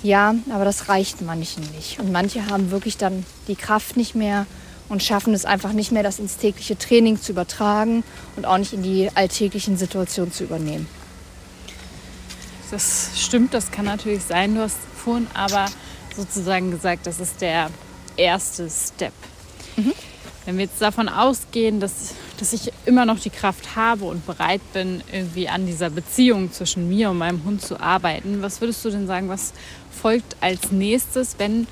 [0.06, 2.00] Ja, aber das reicht manchen nicht.
[2.00, 4.46] Und manche haben wirklich dann die Kraft nicht mehr
[4.88, 8.04] und schaffen es einfach nicht mehr, das ins tägliche Training zu übertragen
[8.36, 10.88] und auch nicht in die alltäglichen Situationen zu übernehmen.
[12.70, 14.54] Das stimmt, das kann natürlich sein.
[14.54, 15.66] Du hast vorhin aber
[16.16, 17.72] sozusagen gesagt, das ist der
[18.16, 19.14] erste Step.
[19.76, 19.94] Mhm.
[20.46, 24.62] Wenn wir jetzt davon ausgehen, dass, dass ich immer noch die Kraft habe und bereit
[24.74, 28.90] bin, irgendwie an dieser Beziehung zwischen mir und meinem Hund zu arbeiten, was würdest du
[28.90, 29.54] denn sagen, was
[29.92, 31.68] folgt als nächstes, wenn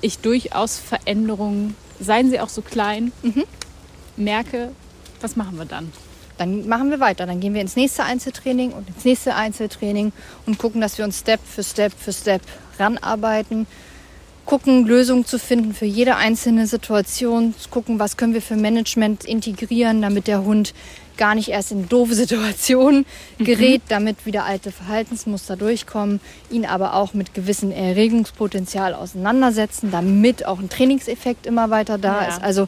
[0.00, 3.44] ich durchaus Veränderungen, seien sie auch so klein, mhm.
[4.16, 4.72] merke,
[5.20, 5.92] was machen wir dann?
[6.38, 7.26] Dann machen wir weiter.
[7.26, 10.12] Dann gehen wir ins nächste Einzeltraining und ins nächste Einzeltraining
[10.46, 12.42] und gucken, dass wir uns Step für Step für Step
[12.78, 13.66] ranarbeiten
[14.46, 20.02] gucken, Lösungen zu finden für jede einzelne Situation, gucken, was können wir für Management integrieren,
[20.02, 20.74] damit der Hund
[21.16, 23.06] gar nicht erst in doofe Situationen
[23.38, 23.44] mhm.
[23.44, 23.88] gerät, mhm.
[23.88, 30.68] damit wieder alte Verhaltensmuster durchkommen, ihn aber auch mit gewissem Erregungspotenzial auseinandersetzen, damit auch ein
[30.68, 32.28] Trainingseffekt immer weiter da ja.
[32.28, 32.42] ist.
[32.42, 32.66] Also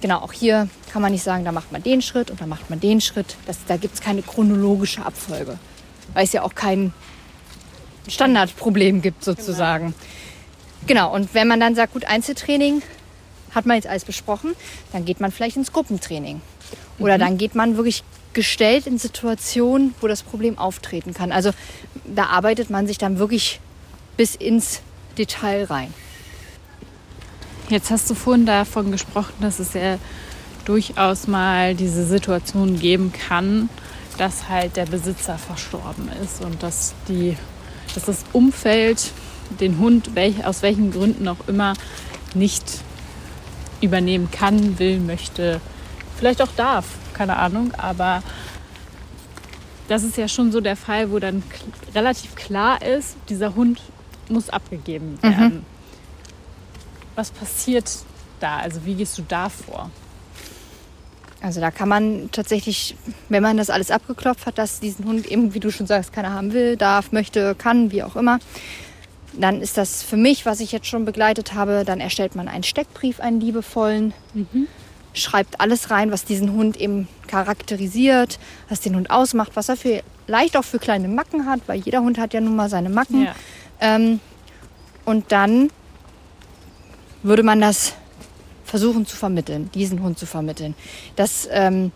[0.00, 2.70] genau, auch hier kann man nicht sagen, da macht man den Schritt und da macht
[2.70, 3.36] man den Schritt.
[3.46, 5.58] Das, da gibt es keine chronologische Abfolge,
[6.14, 6.92] weil es ja auch kein
[8.08, 9.86] Standardproblem gibt sozusagen.
[9.86, 9.96] Genau.
[10.86, 12.82] Genau, und wenn man dann sagt, gut, Einzeltraining
[13.54, 14.54] hat man jetzt alles besprochen,
[14.92, 16.40] dann geht man vielleicht ins Gruppentraining.
[16.98, 17.20] Oder mhm.
[17.20, 21.32] dann geht man wirklich gestellt in Situationen, wo das Problem auftreten kann.
[21.32, 21.50] Also
[22.04, 23.60] da arbeitet man sich dann wirklich
[24.16, 24.80] bis ins
[25.18, 25.92] Detail rein.
[27.68, 29.98] Jetzt hast du vorhin davon gesprochen, dass es ja
[30.64, 33.68] durchaus mal diese Situation geben kann,
[34.18, 37.36] dass halt der Besitzer verstorben ist und dass, die,
[37.94, 39.12] dass das Umfeld
[39.60, 41.74] den Hund welch, aus welchen Gründen auch immer
[42.34, 42.64] nicht
[43.80, 45.60] übernehmen kann, will, möchte,
[46.16, 48.22] vielleicht auch darf, keine Ahnung, aber
[49.88, 51.42] das ist ja schon so der Fall, wo dann
[51.94, 53.80] relativ klar ist, dieser Hund
[54.28, 55.22] muss abgegeben mhm.
[55.22, 55.54] werden.
[55.54, 55.64] Mhm.
[57.14, 57.90] Was passiert
[58.40, 58.58] da?
[58.58, 59.90] Also wie gehst du da vor?
[61.42, 62.96] Also da kann man tatsächlich,
[63.28, 66.32] wenn man das alles abgeklopft hat, dass diesen Hund eben, wie du schon sagst, keiner
[66.32, 68.38] haben will, darf, möchte, kann, wie auch immer,
[69.32, 72.62] dann ist das für mich, was ich jetzt schon begleitet habe, dann erstellt man einen
[72.62, 74.68] Steckbrief, einen liebevollen, mhm.
[75.14, 80.02] schreibt alles rein, was diesen Hund eben charakterisiert, was den Hund ausmacht, was er für,
[80.26, 83.24] leicht auch für kleine Macken hat, weil jeder Hund hat ja nun mal seine Macken.
[83.24, 83.34] Ja.
[83.80, 84.20] Ähm,
[85.04, 85.70] und dann
[87.22, 87.94] würde man das
[88.64, 90.74] versuchen zu vermitteln, diesen Hund zu vermitteln.
[91.16, 91.92] Das ähm,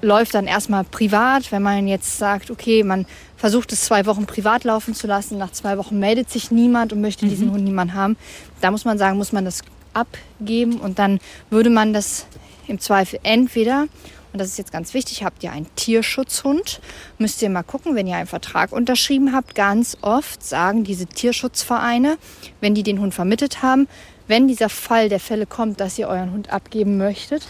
[0.00, 3.06] läuft dann erstmal privat, wenn man jetzt sagt, okay, man
[3.38, 7.00] versucht es zwei Wochen privat laufen zu lassen, nach zwei Wochen meldet sich niemand und
[7.00, 7.52] möchte diesen mhm.
[7.52, 8.16] Hund niemand haben.
[8.60, 9.62] Da muss man sagen, muss man das
[9.94, 12.26] abgeben und dann würde man das
[12.66, 13.86] im Zweifel entweder,
[14.32, 16.80] und das ist jetzt ganz wichtig, habt ihr einen Tierschutzhund,
[17.16, 22.18] müsst ihr mal gucken, wenn ihr einen Vertrag unterschrieben habt, ganz oft sagen diese Tierschutzvereine,
[22.60, 23.88] wenn die den Hund vermittelt haben,
[24.26, 27.46] wenn dieser Fall der Fälle kommt, dass ihr euren Hund abgeben möchtet,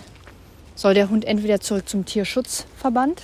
[0.77, 3.23] soll der Hund entweder zurück zum Tierschutzverband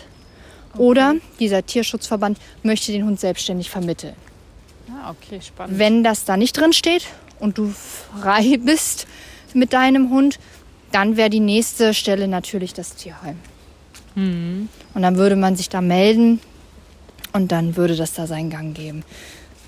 [0.75, 0.83] okay.
[0.83, 4.15] oder dieser Tierschutzverband möchte den Hund selbstständig vermitteln.
[4.91, 5.79] Ah, okay, spannend.
[5.79, 7.07] Wenn das da nicht drin steht
[7.41, 7.73] und du
[8.21, 9.07] frei bist
[9.55, 10.39] mit deinem Hund,
[10.93, 13.39] dann wäre die nächste Stelle natürlich das Tierheim.
[14.15, 14.69] Mhm.
[14.95, 16.41] Und dann würde man sich da melden
[17.33, 19.05] und dann würde das da seinen Gang geben.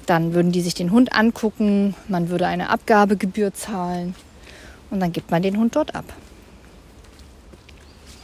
[0.07, 4.14] Dann würden die sich den Hund angucken, man würde eine Abgabegebühr zahlen
[4.90, 6.05] und dann gibt man den Hund dort ab.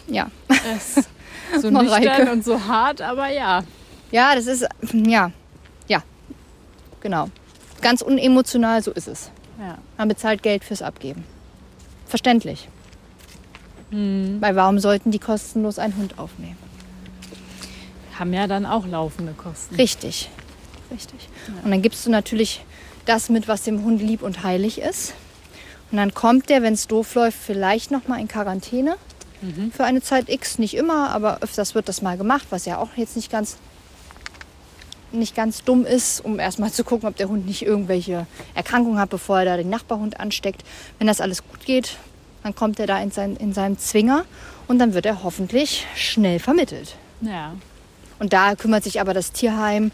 [0.07, 0.31] Ja.
[0.49, 0.95] Es
[1.61, 3.63] so nüchtern und so hart, aber ja.
[4.11, 5.31] Ja, das ist, ja,
[5.89, 6.03] ja,
[7.01, 7.29] genau.
[7.81, 9.31] Ganz unemotional, so ist es.
[9.59, 9.79] Ja.
[9.99, 11.25] Man bezahlt Geld fürs Abgeben.
[12.07, 12.69] Verständlich.
[13.91, 14.39] Mhm.
[14.41, 16.59] Weil warum sollten die kostenlos einen Hund aufnehmen?
[18.19, 19.75] Haben ja dann auch laufende Kosten.
[19.77, 20.31] Richtig.
[20.91, 21.29] Richtig.
[21.65, 22.65] Und dann gibst du natürlich
[23.07, 25.15] das mit, was dem Hund lieb und heilig ist.
[25.91, 28.97] Und dann kommt der, wenn es doof läuft, vielleicht noch mal in Quarantäne
[29.73, 30.59] für eine Zeit X.
[30.59, 33.57] Nicht immer, aber öfters wird das mal gemacht, was ja auch jetzt nicht ganz
[35.13, 39.11] nicht ganz dumm ist, um erstmal zu gucken, ob der Hund nicht irgendwelche Erkrankungen hat,
[39.11, 40.65] bevor er da den Nachbarhund ansteckt.
[40.99, 41.97] Wenn das alles gut geht,
[42.43, 44.25] dann kommt er da in, sein, in seinem Zwinger
[44.69, 46.97] und dann wird er hoffentlich schnell vermittelt.
[47.21, 47.55] Ja.
[48.19, 49.91] Und da kümmert sich aber das Tierheim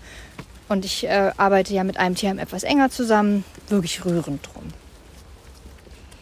[0.68, 4.64] und ich äh, arbeite ja mit einem Tierheim etwas enger zusammen, wirklich rührend drum.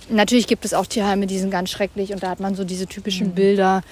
[0.09, 2.87] Natürlich gibt es auch Tierheime, die sind ganz schrecklich und da hat man so diese
[2.87, 3.83] typischen Bilder.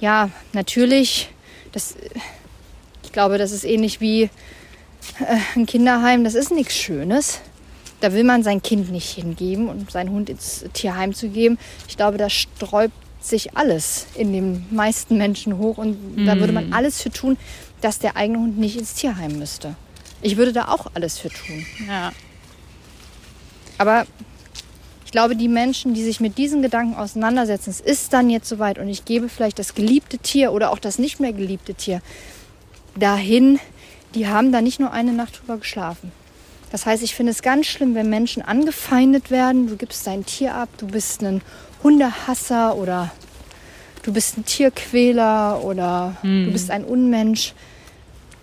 [0.00, 1.28] Ja, natürlich,
[1.70, 1.94] das,
[3.04, 4.28] ich glaube, das ist ähnlich wie äh,
[5.54, 7.40] ein Kinderheim, das ist nichts Schönes.
[8.00, 11.56] Da will man sein Kind nicht hingeben und seinen Hund ins Tierheim zu geben.
[11.86, 16.72] Ich glaube, da sträubt sich alles in den meisten Menschen hoch und da würde man
[16.72, 17.38] alles für tun,
[17.80, 19.76] dass der eigene Hund nicht ins Tierheim müsste.
[20.20, 21.64] Ich würde da auch alles für tun.
[21.86, 22.12] Ja.
[23.78, 24.06] Aber
[25.12, 28.78] ich glaube, die Menschen, die sich mit diesen Gedanken auseinandersetzen, es ist dann jetzt soweit
[28.78, 32.00] und ich gebe vielleicht das geliebte Tier oder auch das nicht mehr geliebte Tier
[32.98, 33.60] dahin,
[34.14, 36.12] die haben da nicht nur eine Nacht drüber geschlafen.
[36.70, 39.66] Das heißt, ich finde es ganz schlimm, wenn Menschen angefeindet werden.
[39.66, 41.42] Du gibst dein Tier ab, du bist ein
[41.82, 43.12] Hundehasser oder
[44.04, 47.52] du bist ein Tierquäler oder du bist ein Unmensch.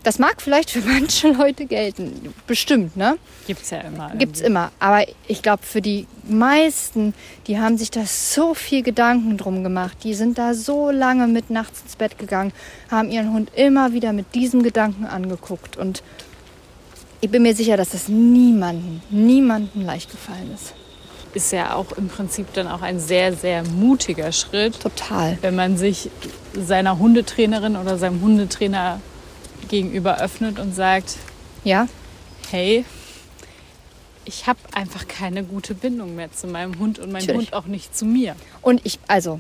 [0.04, 3.18] Das mag vielleicht für manche Leute gelten, bestimmt, ne?
[3.48, 4.12] Gibt's ja immer.
[4.16, 4.52] Gibt's irgendwie.
[4.52, 4.72] immer.
[4.80, 7.14] Aber ich glaube, für die meisten,
[7.48, 9.98] die haben sich da so viel Gedanken drum gemacht.
[10.04, 12.54] Die sind da so lange mit nachts ins Bett gegangen,
[12.90, 15.76] haben ihren Hund immer wieder mit diesem Gedanken angeguckt.
[15.78, 16.04] Und
[17.22, 20.74] ich bin mir sicher, dass das niemanden, niemanden leicht gefallen ist.
[21.34, 25.38] Ist ja auch im Prinzip dann auch ein sehr, sehr mutiger Schritt, Total.
[25.42, 26.10] wenn man sich
[26.54, 29.00] seiner Hundetrainerin oder seinem Hundetrainer
[29.70, 31.16] gegenüber öffnet und sagt,
[31.64, 31.88] Ja,
[32.52, 32.86] hey,
[34.26, 37.48] ich habe einfach keine gute Bindung mehr zu meinem Hund und mein Natürlich.
[37.52, 38.36] Hund auch nicht zu mir.
[38.62, 39.40] und ich, also,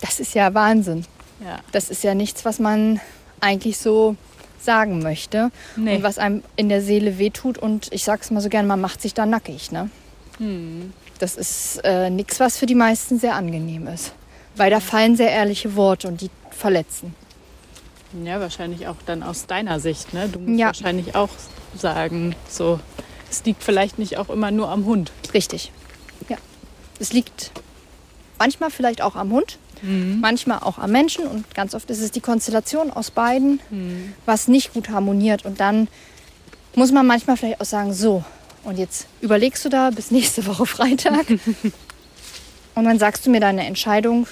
[0.00, 1.04] das ist ja Wahnsinn.
[1.44, 1.58] Ja.
[1.72, 3.00] Das ist ja nichts, was man
[3.40, 4.16] eigentlich so
[4.60, 5.96] sagen möchte Nee.
[5.96, 7.58] und was einem in der Seele wehtut.
[7.58, 9.70] Und ich sag's mal so gern, man macht sich da nackig.
[9.70, 9.88] Ne?
[10.38, 10.92] Hm.
[11.20, 14.12] Das ist äh, nichts, was für die meisten sehr angenehm ist.
[14.56, 17.14] Weil da fallen sehr ehrliche Worte und die verletzen.
[18.24, 20.12] Ja, wahrscheinlich auch dann aus deiner Sicht.
[20.14, 20.28] Ne?
[20.28, 20.66] Du musst Ja.
[20.66, 21.28] wahrscheinlich auch
[21.76, 22.80] sagen, so,
[23.30, 25.12] es liegt vielleicht nicht auch immer nur am Hund.
[25.34, 25.70] Richtig.
[26.28, 26.36] Ja.
[26.98, 27.50] Es liegt
[28.38, 32.20] manchmal vielleicht auch am Hund, manchmal auch am Menschen und ganz oft ist es die
[32.20, 33.60] Konstellation aus beiden,
[34.26, 35.44] was nicht gut harmoniert.
[35.44, 35.86] Und dann
[36.74, 38.24] muss man manchmal vielleicht auch sagen, so,
[38.64, 41.26] und jetzt überlegst du da bis nächste Woche Freitag
[42.74, 44.26] und dann sagst du mir deine Entscheidung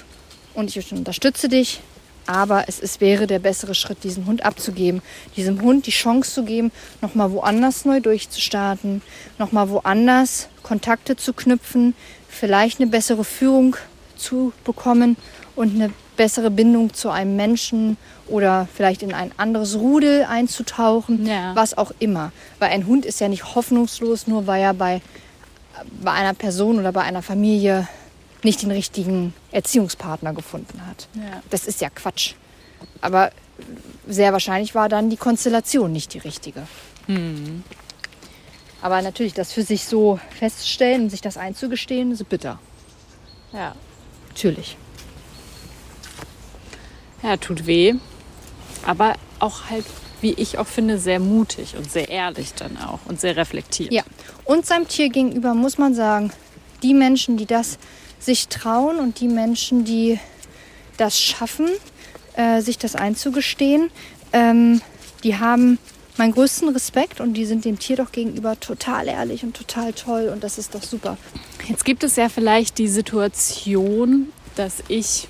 [0.53, 1.79] und ich unterstütze dich.
[2.27, 5.01] Aber es ist, wäre der bessere Schritt, diesen Hund abzugeben,
[5.35, 9.01] diesem Hund die Chance zu geben, nochmal woanders neu durchzustarten,
[9.39, 11.95] nochmal woanders Kontakte zu knüpfen,
[12.27, 13.77] vielleicht eine bessere Führung
[14.17, 15.15] zu bekommen
[15.55, 17.95] und eine bessere Bindung zu einem Menschen
[18.27, 21.55] oder vielleicht in ein anderes Rudel einzutauchen, Ja.
[21.55, 22.31] was auch immer.
[22.59, 25.01] Weil ein Hund ist ja nicht hoffnungslos, nur weil er bei,
[26.01, 27.87] bei einer Person oder bei einer Familie
[28.43, 31.07] nicht den richtigen Erziehungspartner gefunden hat.
[31.15, 31.41] Ja.
[31.49, 32.35] Das ist ja Quatsch.
[33.01, 33.31] Aber
[34.07, 36.67] sehr wahrscheinlich war dann die Konstellation nicht die richtige.
[38.81, 42.59] Aber natürlich, das für sich so festzustellen und sich das einzugestehen, ist bitter.
[43.51, 43.75] Ja.
[44.29, 44.77] Natürlich.
[47.23, 47.95] ja, tut weh.
[48.85, 49.85] Aber auch halt,
[50.21, 53.91] wie ich auch finde, sehr mutig und sehr ehrlich dann auch und sehr reflektiert.
[53.91, 54.03] Ja.
[54.45, 56.31] Und seinem Tier gegenüber muss man sagen,
[56.83, 57.79] die Menschen, die das
[58.19, 60.19] sich trauen und die Menschen, die
[60.97, 61.67] das schaffen,
[62.35, 63.89] äh, sich das einzugestehen,
[64.33, 64.81] ähm,
[65.23, 65.77] die haben
[66.17, 70.29] meinen größten Respekt und die sind dem Tier doch gegenüber total ehrlich und total toll
[70.33, 71.17] und das ist doch super.
[71.67, 75.27] Jetzt gibt es ja vielleicht die Situation, dass ich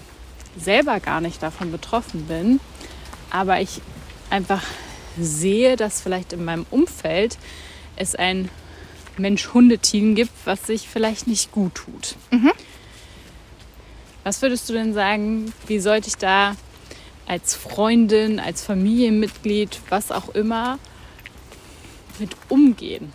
[0.58, 2.60] selber gar nicht davon betroffen bin,
[3.30, 3.82] aber ich
[4.30, 4.64] einfach
[5.20, 7.38] sehe, dass vielleicht in meinem Umfeld
[7.96, 8.50] es ein
[9.18, 12.16] Mensch-Hunde-Team gibt, was sich vielleicht nicht gut tut.
[14.28, 16.58] Was würdest du denn sagen, wie sollte ich da
[17.28, 20.80] als Freundin, als Familienmitglied, was auch immer,
[22.20, 23.14] mit umgehen?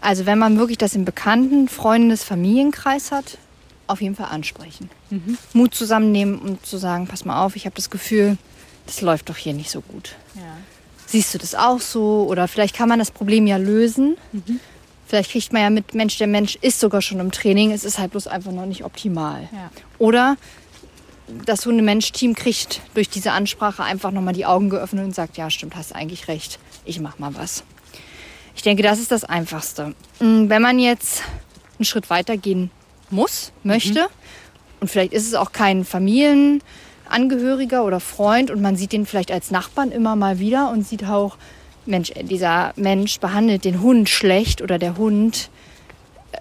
[0.00, 3.36] Also wenn man wirklich das im bekannten Freundes Familienkreis hat,
[3.86, 4.88] auf jeden Fall ansprechen.
[5.52, 8.38] Mut zusammennehmen und zu sagen, pass mal auf, ich habe das Gefühl,
[8.86, 10.16] das läuft doch hier nicht so gut.
[10.36, 10.56] Ja.
[11.04, 12.26] Siehst du das auch so?
[12.30, 14.16] Oder vielleicht kann man das Problem ja lösen.
[15.08, 17.98] Vielleicht kriegt man ja mit, Mensch, der Mensch ist sogar schon im Training, es ist
[17.98, 19.48] halt bloß einfach noch nicht optimal.
[19.50, 19.70] Ja.
[19.98, 20.36] Oder
[21.46, 25.76] das Hunde-Mensch-Team kriegt durch diese Ansprache einfach nochmal die Augen geöffnet und sagt, ja stimmt,
[25.76, 27.64] hast eigentlich recht, ich mach mal was.
[28.54, 29.94] Ich denke, das ist das Einfachste.
[30.20, 31.22] Mm, Wenn man jetzt
[31.78, 32.70] einen Schritt weiter gehen
[33.08, 34.08] muss, möchte,
[34.80, 39.50] und vielleicht ist es auch kein Familienangehöriger oder Freund und man sieht den vielleicht als
[39.50, 41.38] Nachbarn immer mal wieder und sieht auch,
[41.88, 45.50] Mensch, dieser Mensch behandelt den Hund schlecht oder der Hund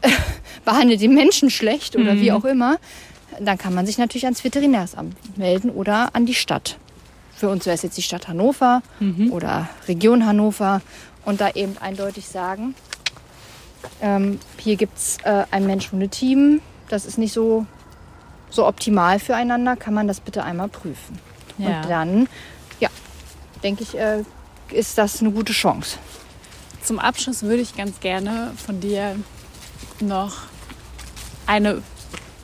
[0.02, 0.10] äh,
[0.66, 2.78] behandelt den Menschen schlecht oder wie auch immer,
[3.40, 6.78] dann kann man sich natürlich ans Veterinärsamt melden oder an die Stadt.
[7.36, 8.82] Für uns wäre es jetzt die Stadt Hannover
[9.30, 10.82] oder Region Hannover
[11.24, 12.74] und da eben eindeutig sagen,
[14.02, 17.66] ähm, hier gibt es äh, ein Mensch-Hunde-Team, das ist nicht so,
[18.50, 21.20] so optimal füreinander, kann man das bitte einmal prüfen.
[21.58, 21.68] Ja.
[21.68, 22.30] Und dann,
[22.80, 22.90] ja,
[23.64, 24.24] denke ich, äh,
[24.72, 25.98] ist das eine gute Chance.
[26.84, 29.16] Zum Abschluss würde ich ganz gerne von dir
[30.00, 30.44] noch
[31.46, 31.82] eine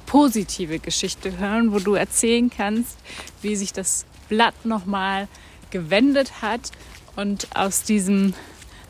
[0.06, 2.98] positive Geschichte hören, wo du erzählen kannst,
[3.42, 5.28] wie sich das Blatt nochmal
[5.72, 6.72] gewendet hat
[7.16, 8.34] und aus diesem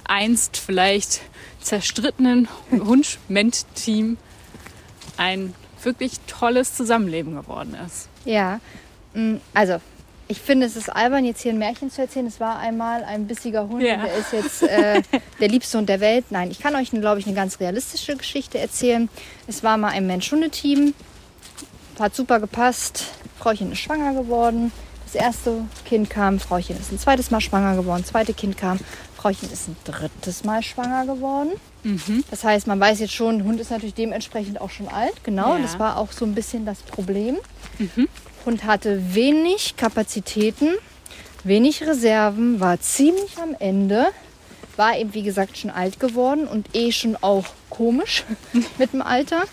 [0.05, 1.21] einst vielleicht
[1.61, 4.17] zerstrittenen Hund-Ment-Team
[5.17, 8.09] ein wirklich tolles Zusammenleben geworden ist.
[8.25, 8.59] Ja,
[9.13, 9.79] mm, also
[10.27, 12.25] ich finde, es ist albern, jetzt hier ein Märchen zu erzählen.
[12.27, 13.97] Es war einmal ein bissiger Hund Ja.
[13.97, 15.01] der ist jetzt äh,
[15.39, 16.25] der liebste Hund der Welt.
[16.29, 19.09] Nein, ich kann euch, glaube ich, eine ganz realistische Geschichte erzählen.
[19.47, 20.93] Es war mal ein Mensch-Hunde-Team,
[21.99, 23.05] hat super gepasst.
[23.37, 24.71] Frauchen ist schwanger geworden.
[25.05, 28.03] Das erste Kind kam, Frauchen ist ein zweites Mal schwanger geworden.
[28.05, 28.79] Zweite Kind kam,
[29.23, 31.51] Frauchen ist ein drittes Mal schwanger geworden.
[32.29, 35.13] Das heißt, man weiß jetzt schon, der Hund ist natürlich dementsprechend auch schon alt.
[35.23, 35.61] Genau, Ja.
[35.61, 37.37] das war auch so ein bisschen das Problem.
[38.45, 40.69] Hund hatte wenig Kapazitäten,
[41.45, 44.07] wenig Reserven, war ziemlich am Ende,
[44.75, 48.25] war eben wie gesagt schon alt geworden und eh schon auch komisch
[48.77, 49.43] mit dem Alter.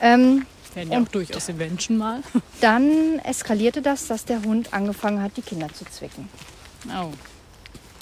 [0.00, 2.20] Ähm, Werden ja auch durchaus die Menschen mal.
[2.60, 6.28] dann eskalierte das, dass der Hund angefangen hat, die Kinder zu zwicken.
[6.88, 7.10] Oh.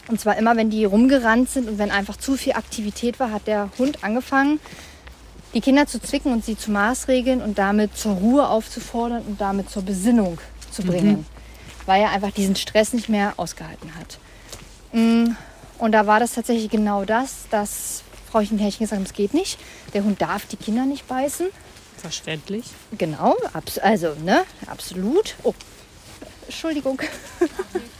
[0.08, 3.46] Und zwar immer, wenn die rumgerannt sind und wenn einfach zu viel Aktivität war, hat
[3.46, 4.58] der Hund angefangen,
[5.54, 9.70] die Kinder zu zwicken und sie zu maßregeln und damit zur Ruhe aufzufordern und damit
[9.70, 10.38] zur Besinnung
[10.70, 11.26] zu bringen.
[11.86, 14.18] Weil er einfach diesen Stress nicht mehr ausgehalten hat.
[14.92, 15.32] Mm,
[15.78, 19.58] Und da war das tatsächlich genau das, dass Frauchen Härchen gesagt haben, es geht nicht.
[19.94, 21.46] Der Hund darf die Kinder nicht beißen.
[21.96, 22.64] Verständlich.
[22.96, 23.36] Genau,
[23.82, 25.34] also, ne, absolut.
[25.42, 25.54] Oh,
[26.46, 27.00] Entschuldigung.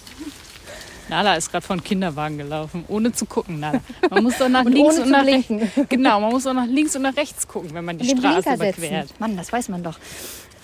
[1.08, 3.60] Nala ist gerade von Kinderwagen gelaufen, ohne zu gucken.
[3.60, 3.80] Nala.
[4.10, 5.48] Man muss doch nach Und links und nach rechts.
[5.88, 8.42] Genau, man muss doch nach links und nach rechts gucken, wenn man die den Straße
[8.42, 9.08] Blinker überquert.
[9.08, 9.14] setzen.
[9.18, 9.98] Mann, das weiß man doch.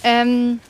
[0.03, 0.61] Ähm,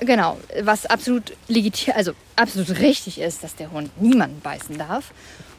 [0.00, 5.12] genau, was absolut legitim, also absolut richtig ist, dass der Hund niemanden beißen darf.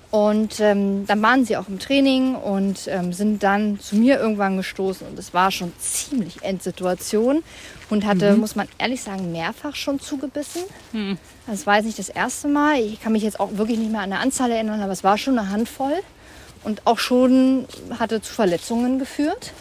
[0.09, 4.57] Und ähm, dann waren sie auch im Training und ähm, sind dann zu mir irgendwann
[4.57, 7.43] gestoßen und es war schon ziemlich Endsituation.
[7.89, 10.61] Hund hatte, muss man ehrlich sagen, mehrfach schon zugebissen.
[11.47, 12.79] Das war jetzt nicht das erste Mal.
[12.79, 15.17] Ich kann mich jetzt auch wirklich nicht mehr an eine Anzahl erinnern, aber es war
[15.17, 15.95] schon eine Handvoll
[16.63, 17.65] und auch schon
[17.99, 19.51] hatte zu Verletzungen geführt.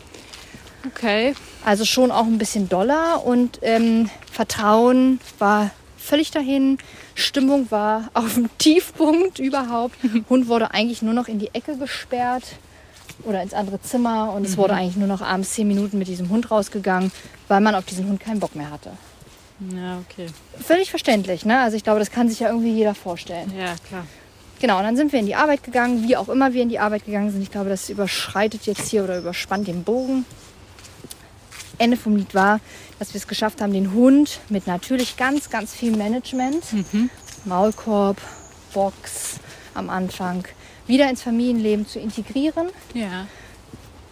[0.87, 1.35] Okay.
[1.65, 6.79] Also schon auch ein bisschen doller und ähm, Vertrauen war völlig dahin.
[7.15, 9.97] Stimmung war auf dem Tiefpunkt überhaupt.
[10.31, 12.45] Hund wurde eigentlich nur noch in die Ecke gesperrt
[13.25, 16.29] oder ins andere Zimmer und es wurde eigentlich nur noch abends zehn Minuten mit diesem
[16.31, 17.13] Hund rausgegangen,
[17.49, 18.93] weil man auf diesen Hund keinen Bock mehr hatte.
[19.75, 20.27] Ja, okay.
[20.61, 21.61] Völlig verständlich, ne?
[21.61, 23.53] Also ich glaube, das kann sich ja irgendwie jeder vorstellen.
[23.57, 24.07] Ja, klar.
[24.61, 26.79] Genau, und dann sind wir in die Arbeit gegangen, wie auch immer wir in die
[26.79, 27.43] Arbeit gegangen sind.
[27.43, 30.25] Ich glaube, das überschreitet jetzt hier oder überspannt den Bogen.
[31.79, 32.61] Ende vom Lied war,
[32.99, 36.63] dass wir es geschafft haben, den Hund mit natürlich ganz, ganz viel Management,
[37.45, 38.19] Maulkorb,
[38.73, 39.41] Box
[39.75, 40.45] am Anfang,
[40.87, 42.69] wieder ins Familienleben zu integrieren.
[42.95, 43.27] Ja.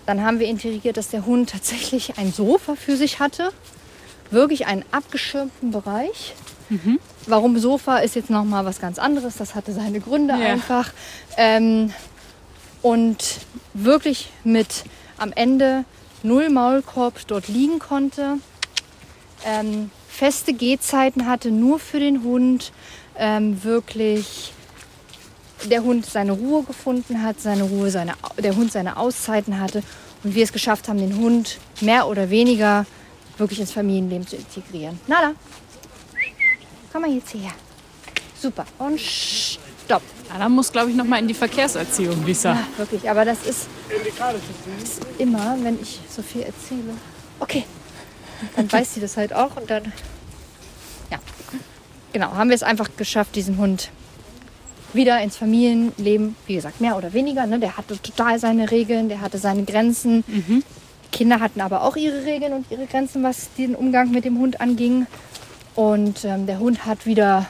[0.06, 3.52] Dann haben wir integriert, dass der Hund tatsächlich ein Sofa für sich hatte.
[4.30, 6.34] Wirklich einen abgeschirmten Bereich.
[7.26, 9.36] Warum Sofa ist jetzt nochmal was ganz anderes.
[9.36, 10.52] Das hatte seine Gründe Ja.
[10.52, 10.92] einfach.
[11.36, 11.92] Ähm,
[12.82, 13.40] und
[13.74, 14.84] wirklich mit
[15.18, 15.84] am Ende
[16.22, 18.38] null Maulkorb dort liegen konnte.
[19.44, 22.72] Ähm, feste Gehzeiten hatte, nur für den Hund.
[23.16, 24.52] Ähm, wirklich
[25.68, 29.82] der Hund seine Ruhe gefunden hat, seine Ruhe, seine, der Hund seine Auszeiten hatte
[30.24, 32.86] und wir es geschafft haben, den Hund mehr oder weniger
[33.40, 35.00] wirklich ins Familienleben zu integrieren.
[35.06, 35.32] Nada,
[36.92, 37.52] komm mal jetzt hierher.
[38.40, 38.64] Super.
[38.78, 40.02] Und stopp.
[40.32, 42.52] Anna muss, glaube ich, noch mal in die Verkehrserziehung, Lisa.
[42.52, 43.68] Ja, wirklich, aber das ist,
[44.82, 46.94] ist immer, wenn ich so viel erzähle.
[47.40, 47.64] Okay,
[48.54, 49.92] dann weiß sie das halt auch und dann,
[51.10, 51.18] ja.
[52.12, 53.90] Genau, haben wir es einfach geschafft, diesen Hund
[54.92, 57.46] wieder ins Familienleben, wie gesagt, mehr oder weniger.
[57.46, 57.58] Ne?
[57.60, 60.24] Der hatte total seine Regeln, der hatte seine Grenzen.
[61.12, 64.60] Kinder hatten aber auch ihre Regeln und ihre Grenzen, was den Umgang mit dem Hund
[64.60, 65.06] anging.
[65.74, 67.46] Und ähm, der Hund hat wieder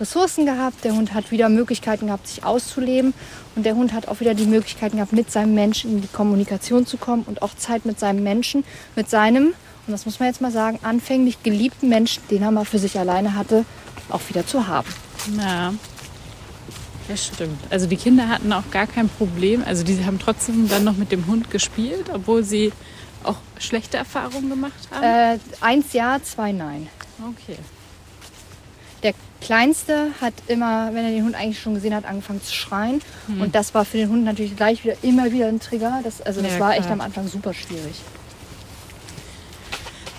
[0.00, 3.14] Ressourcen gehabt, der Hund hat wieder Möglichkeiten gehabt, sich auszuleben.
[3.56, 6.86] Und der Hund hat auch wieder die Möglichkeiten gehabt, mit seinem Menschen in die Kommunikation
[6.86, 8.64] zu kommen und auch Zeit mit seinem Menschen,
[8.94, 9.46] mit seinem,
[9.86, 12.98] und das muss man jetzt mal sagen, anfänglich geliebten Menschen, den er mal für sich
[12.98, 13.64] alleine hatte,
[14.10, 14.88] auch wieder zu haben.
[15.36, 15.72] Ja.
[17.08, 17.58] Das stimmt.
[17.70, 19.62] Also die Kinder hatten auch gar kein Problem.
[19.66, 22.72] Also die haben trotzdem dann noch mit dem Hund gespielt, obwohl sie
[23.24, 25.02] auch schlechte Erfahrungen gemacht haben.
[25.02, 26.88] Äh, eins ja, zwei nein.
[27.20, 27.56] okay.
[29.02, 33.00] Der Kleinste hat immer, wenn er den Hund eigentlich schon gesehen hat, angefangen zu schreien.
[33.28, 36.00] Und das war für den Hund natürlich gleich wieder immer wieder ein Trigger.
[36.02, 36.92] Das, also das Ja, war echt klar.
[36.94, 37.94] am Anfang super schwierig.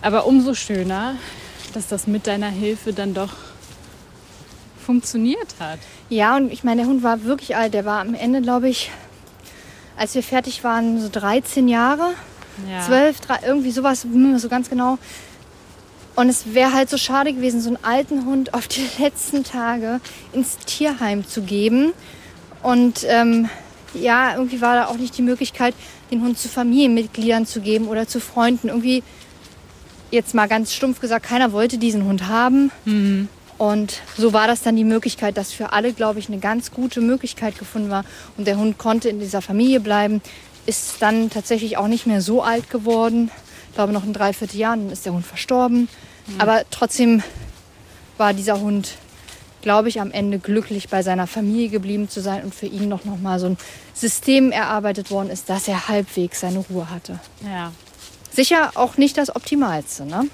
[0.02, 1.16] Aber umso schöner,
[1.74, 3.34] dass das mit deiner Hilfe dann doch
[4.90, 5.78] funktioniert hat.
[6.10, 7.76] Ja, und ich meine, der Hund war wirklich alt.
[7.76, 8.90] Der war am Ende, glaube ich,
[9.96, 12.16] als wir fertig waren, so 13 Jahre.
[12.68, 12.82] Ja.
[12.88, 14.98] 12, drei, irgendwie sowas, so ganz genau.
[16.16, 20.02] Und es wäre halt so schade gewesen, so einen alten Hund auf die letzten Tage
[20.34, 21.94] ins Tierheim zu geben.
[22.64, 23.48] Und ähm,
[23.94, 25.76] ja, irgendwie war da auch nicht die Möglichkeit,
[26.10, 28.70] den Hund zu Familienmitgliedern zu geben oder zu Freunden.
[28.70, 29.04] Irgendwie,
[30.10, 32.72] jetzt mal ganz stumpf gesagt, keiner wollte diesen Hund haben.
[33.60, 37.02] Und so war das dann die Möglichkeit, dass für alle, glaube ich, eine ganz gute
[37.02, 38.06] Möglichkeit gefunden war.
[38.38, 40.22] Und der Hund konnte in dieser Familie bleiben,
[40.66, 43.30] ist dann tatsächlich auch nicht mehr so alt geworden.
[43.68, 45.90] Ich glaube, noch in dreiviertel Jahren dann ist der Hund verstorben.
[46.38, 47.22] Aber trotzdem
[48.18, 48.92] war dieser Hund,
[49.62, 53.04] glaube ich, am Ende glücklich bei seiner Familie geblieben zu sein und für ihn noch,
[53.04, 53.58] noch mal so ein
[53.94, 57.20] System erarbeitet worden ist, dass er halbwegs seine Ruhe hatte.
[57.44, 57.74] Ja.
[58.32, 60.28] Sicher auch nicht das Optimalste, ne?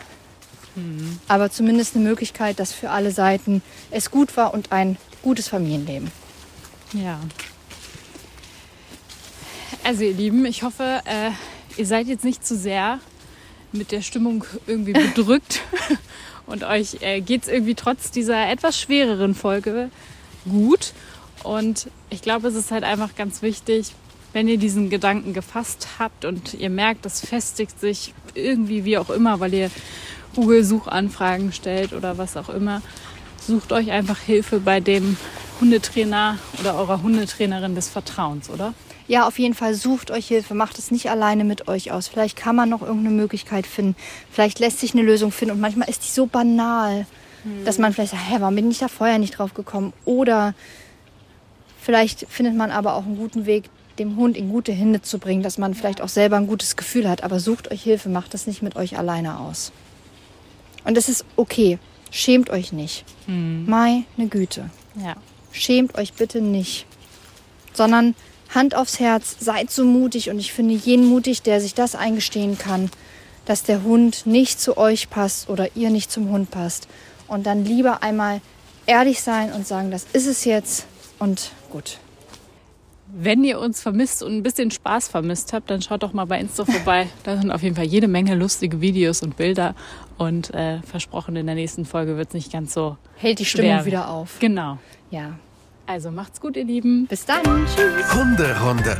[1.28, 3.62] Aber zumindest eine Möglichkeit, dass für alle Seiten
[3.92, 6.12] es gut war und ein gutes Familienleben.
[6.94, 7.20] Ja.
[9.84, 11.32] Also ihr Lieben, ich hoffe, äh,
[11.78, 13.00] ihr seid jetzt nicht zu sehr
[13.72, 15.62] mit der Stimmung irgendwie bedrückt
[16.46, 19.90] und euch äh, geht es irgendwie trotz dieser etwas schwereren Folge
[20.46, 20.94] gut.
[21.44, 23.94] Und ich glaube, es ist halt einfach ganz wichtig,
[24.34, 29.10] wenn ihr diesen Gedanken gefasst habt und ihr merkt, das festigt sich irgendwie wie auch
[29.10, 29.72] immer, weil ihr
[30.36, 32.82] Google-Suchanfragen stellt oder was auch immer,
[33.46, 35.18] sucht euch einfach Hilfe bei dem
[35.60, 38.74] Hundetrainer oder eurer Hundetrainerin des Vertrauens, oder?
[39.08, 42.08] Ja, auf jeden Fall sucht euch Hilfe, macht es nicht alleine mit euch aus.
[42.08, 43.96] Vielleicht kann man noch irgendeine Möglichkeit finden.
[44.32, 47.06] Vielleicht lässt sich eine Lösung finden und manchmal ist die so banal,
[47.64, 49.94] dass man vielleicht sagt, hä, warum bin ich da vorher nicht drauf gekommen?
[50.04, 50.56] Oder
[51.80, 53.66] vielleicht findet man aber auch einen guten Weg,
[54.00, 57.08] dem Hund in gute Hände zu bringen, dass man vielleicht auch selber ein gutes Gefühl
[57.08, 57.24] hat.
[57.24, 59.72] Aber sucht euch Hilfe, macht das nicht mit euch alleine aus.
[60.86, 61.80] Und es ist okay.
[62.12, 63.04] Schämt euch nicht.
[63.28, 64.70] Meine Güte.
[65.04, 65.16] Ja.
[65.52, 66.86] Schämt euch bitte nicht.
[67.74, 68.16] Sondern
[68.54, 70.30] Hand aufs Herz, seid so mutig.
[70.30, 72.90] Und ich finde jeden mutig, der sich das eingestehen kann,
[73.44, 76.88] dass der Hund nicht zu euch passt oder ihr nicht zum Hund passt.
[77.28, 78.40] Und dann lieber einmal
[78.86, 80.86] ehrlich sein und sagen, das ist es jetzt
[81.20, 81.98] und gut.
[83.18, 86.40] Wenn ihr uns vermisst und ein bisschen Spaß vermisst habt, dann schaut doch mal bei
[86.40, 87.08] Insta vorbei.
[87.24, 89.74] Da sind auf jeden Fall jede Menge lustige Videos und Bilder.
[90.18, 93.72] Und äh, versprochen, in der nächsten Folge wird es nicht ganz so Hält die Stimmung
[93.72, 93.86] schwer.
[93.86, 94.40] wieder auf.
[94.40, 94.78] Genau.
[95.12, 95.38] Ja.
[95.88, 97.06] Also macht's gut, ihr Lieben.
[97.08, 97.44] Bis dann.
[97.44, 98.14] Tschüss.
[98.16, 98.98] Hunderunde.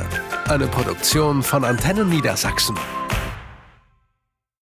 [0.48, 2.76] Eine Produktion von Antennen Niedersachsen.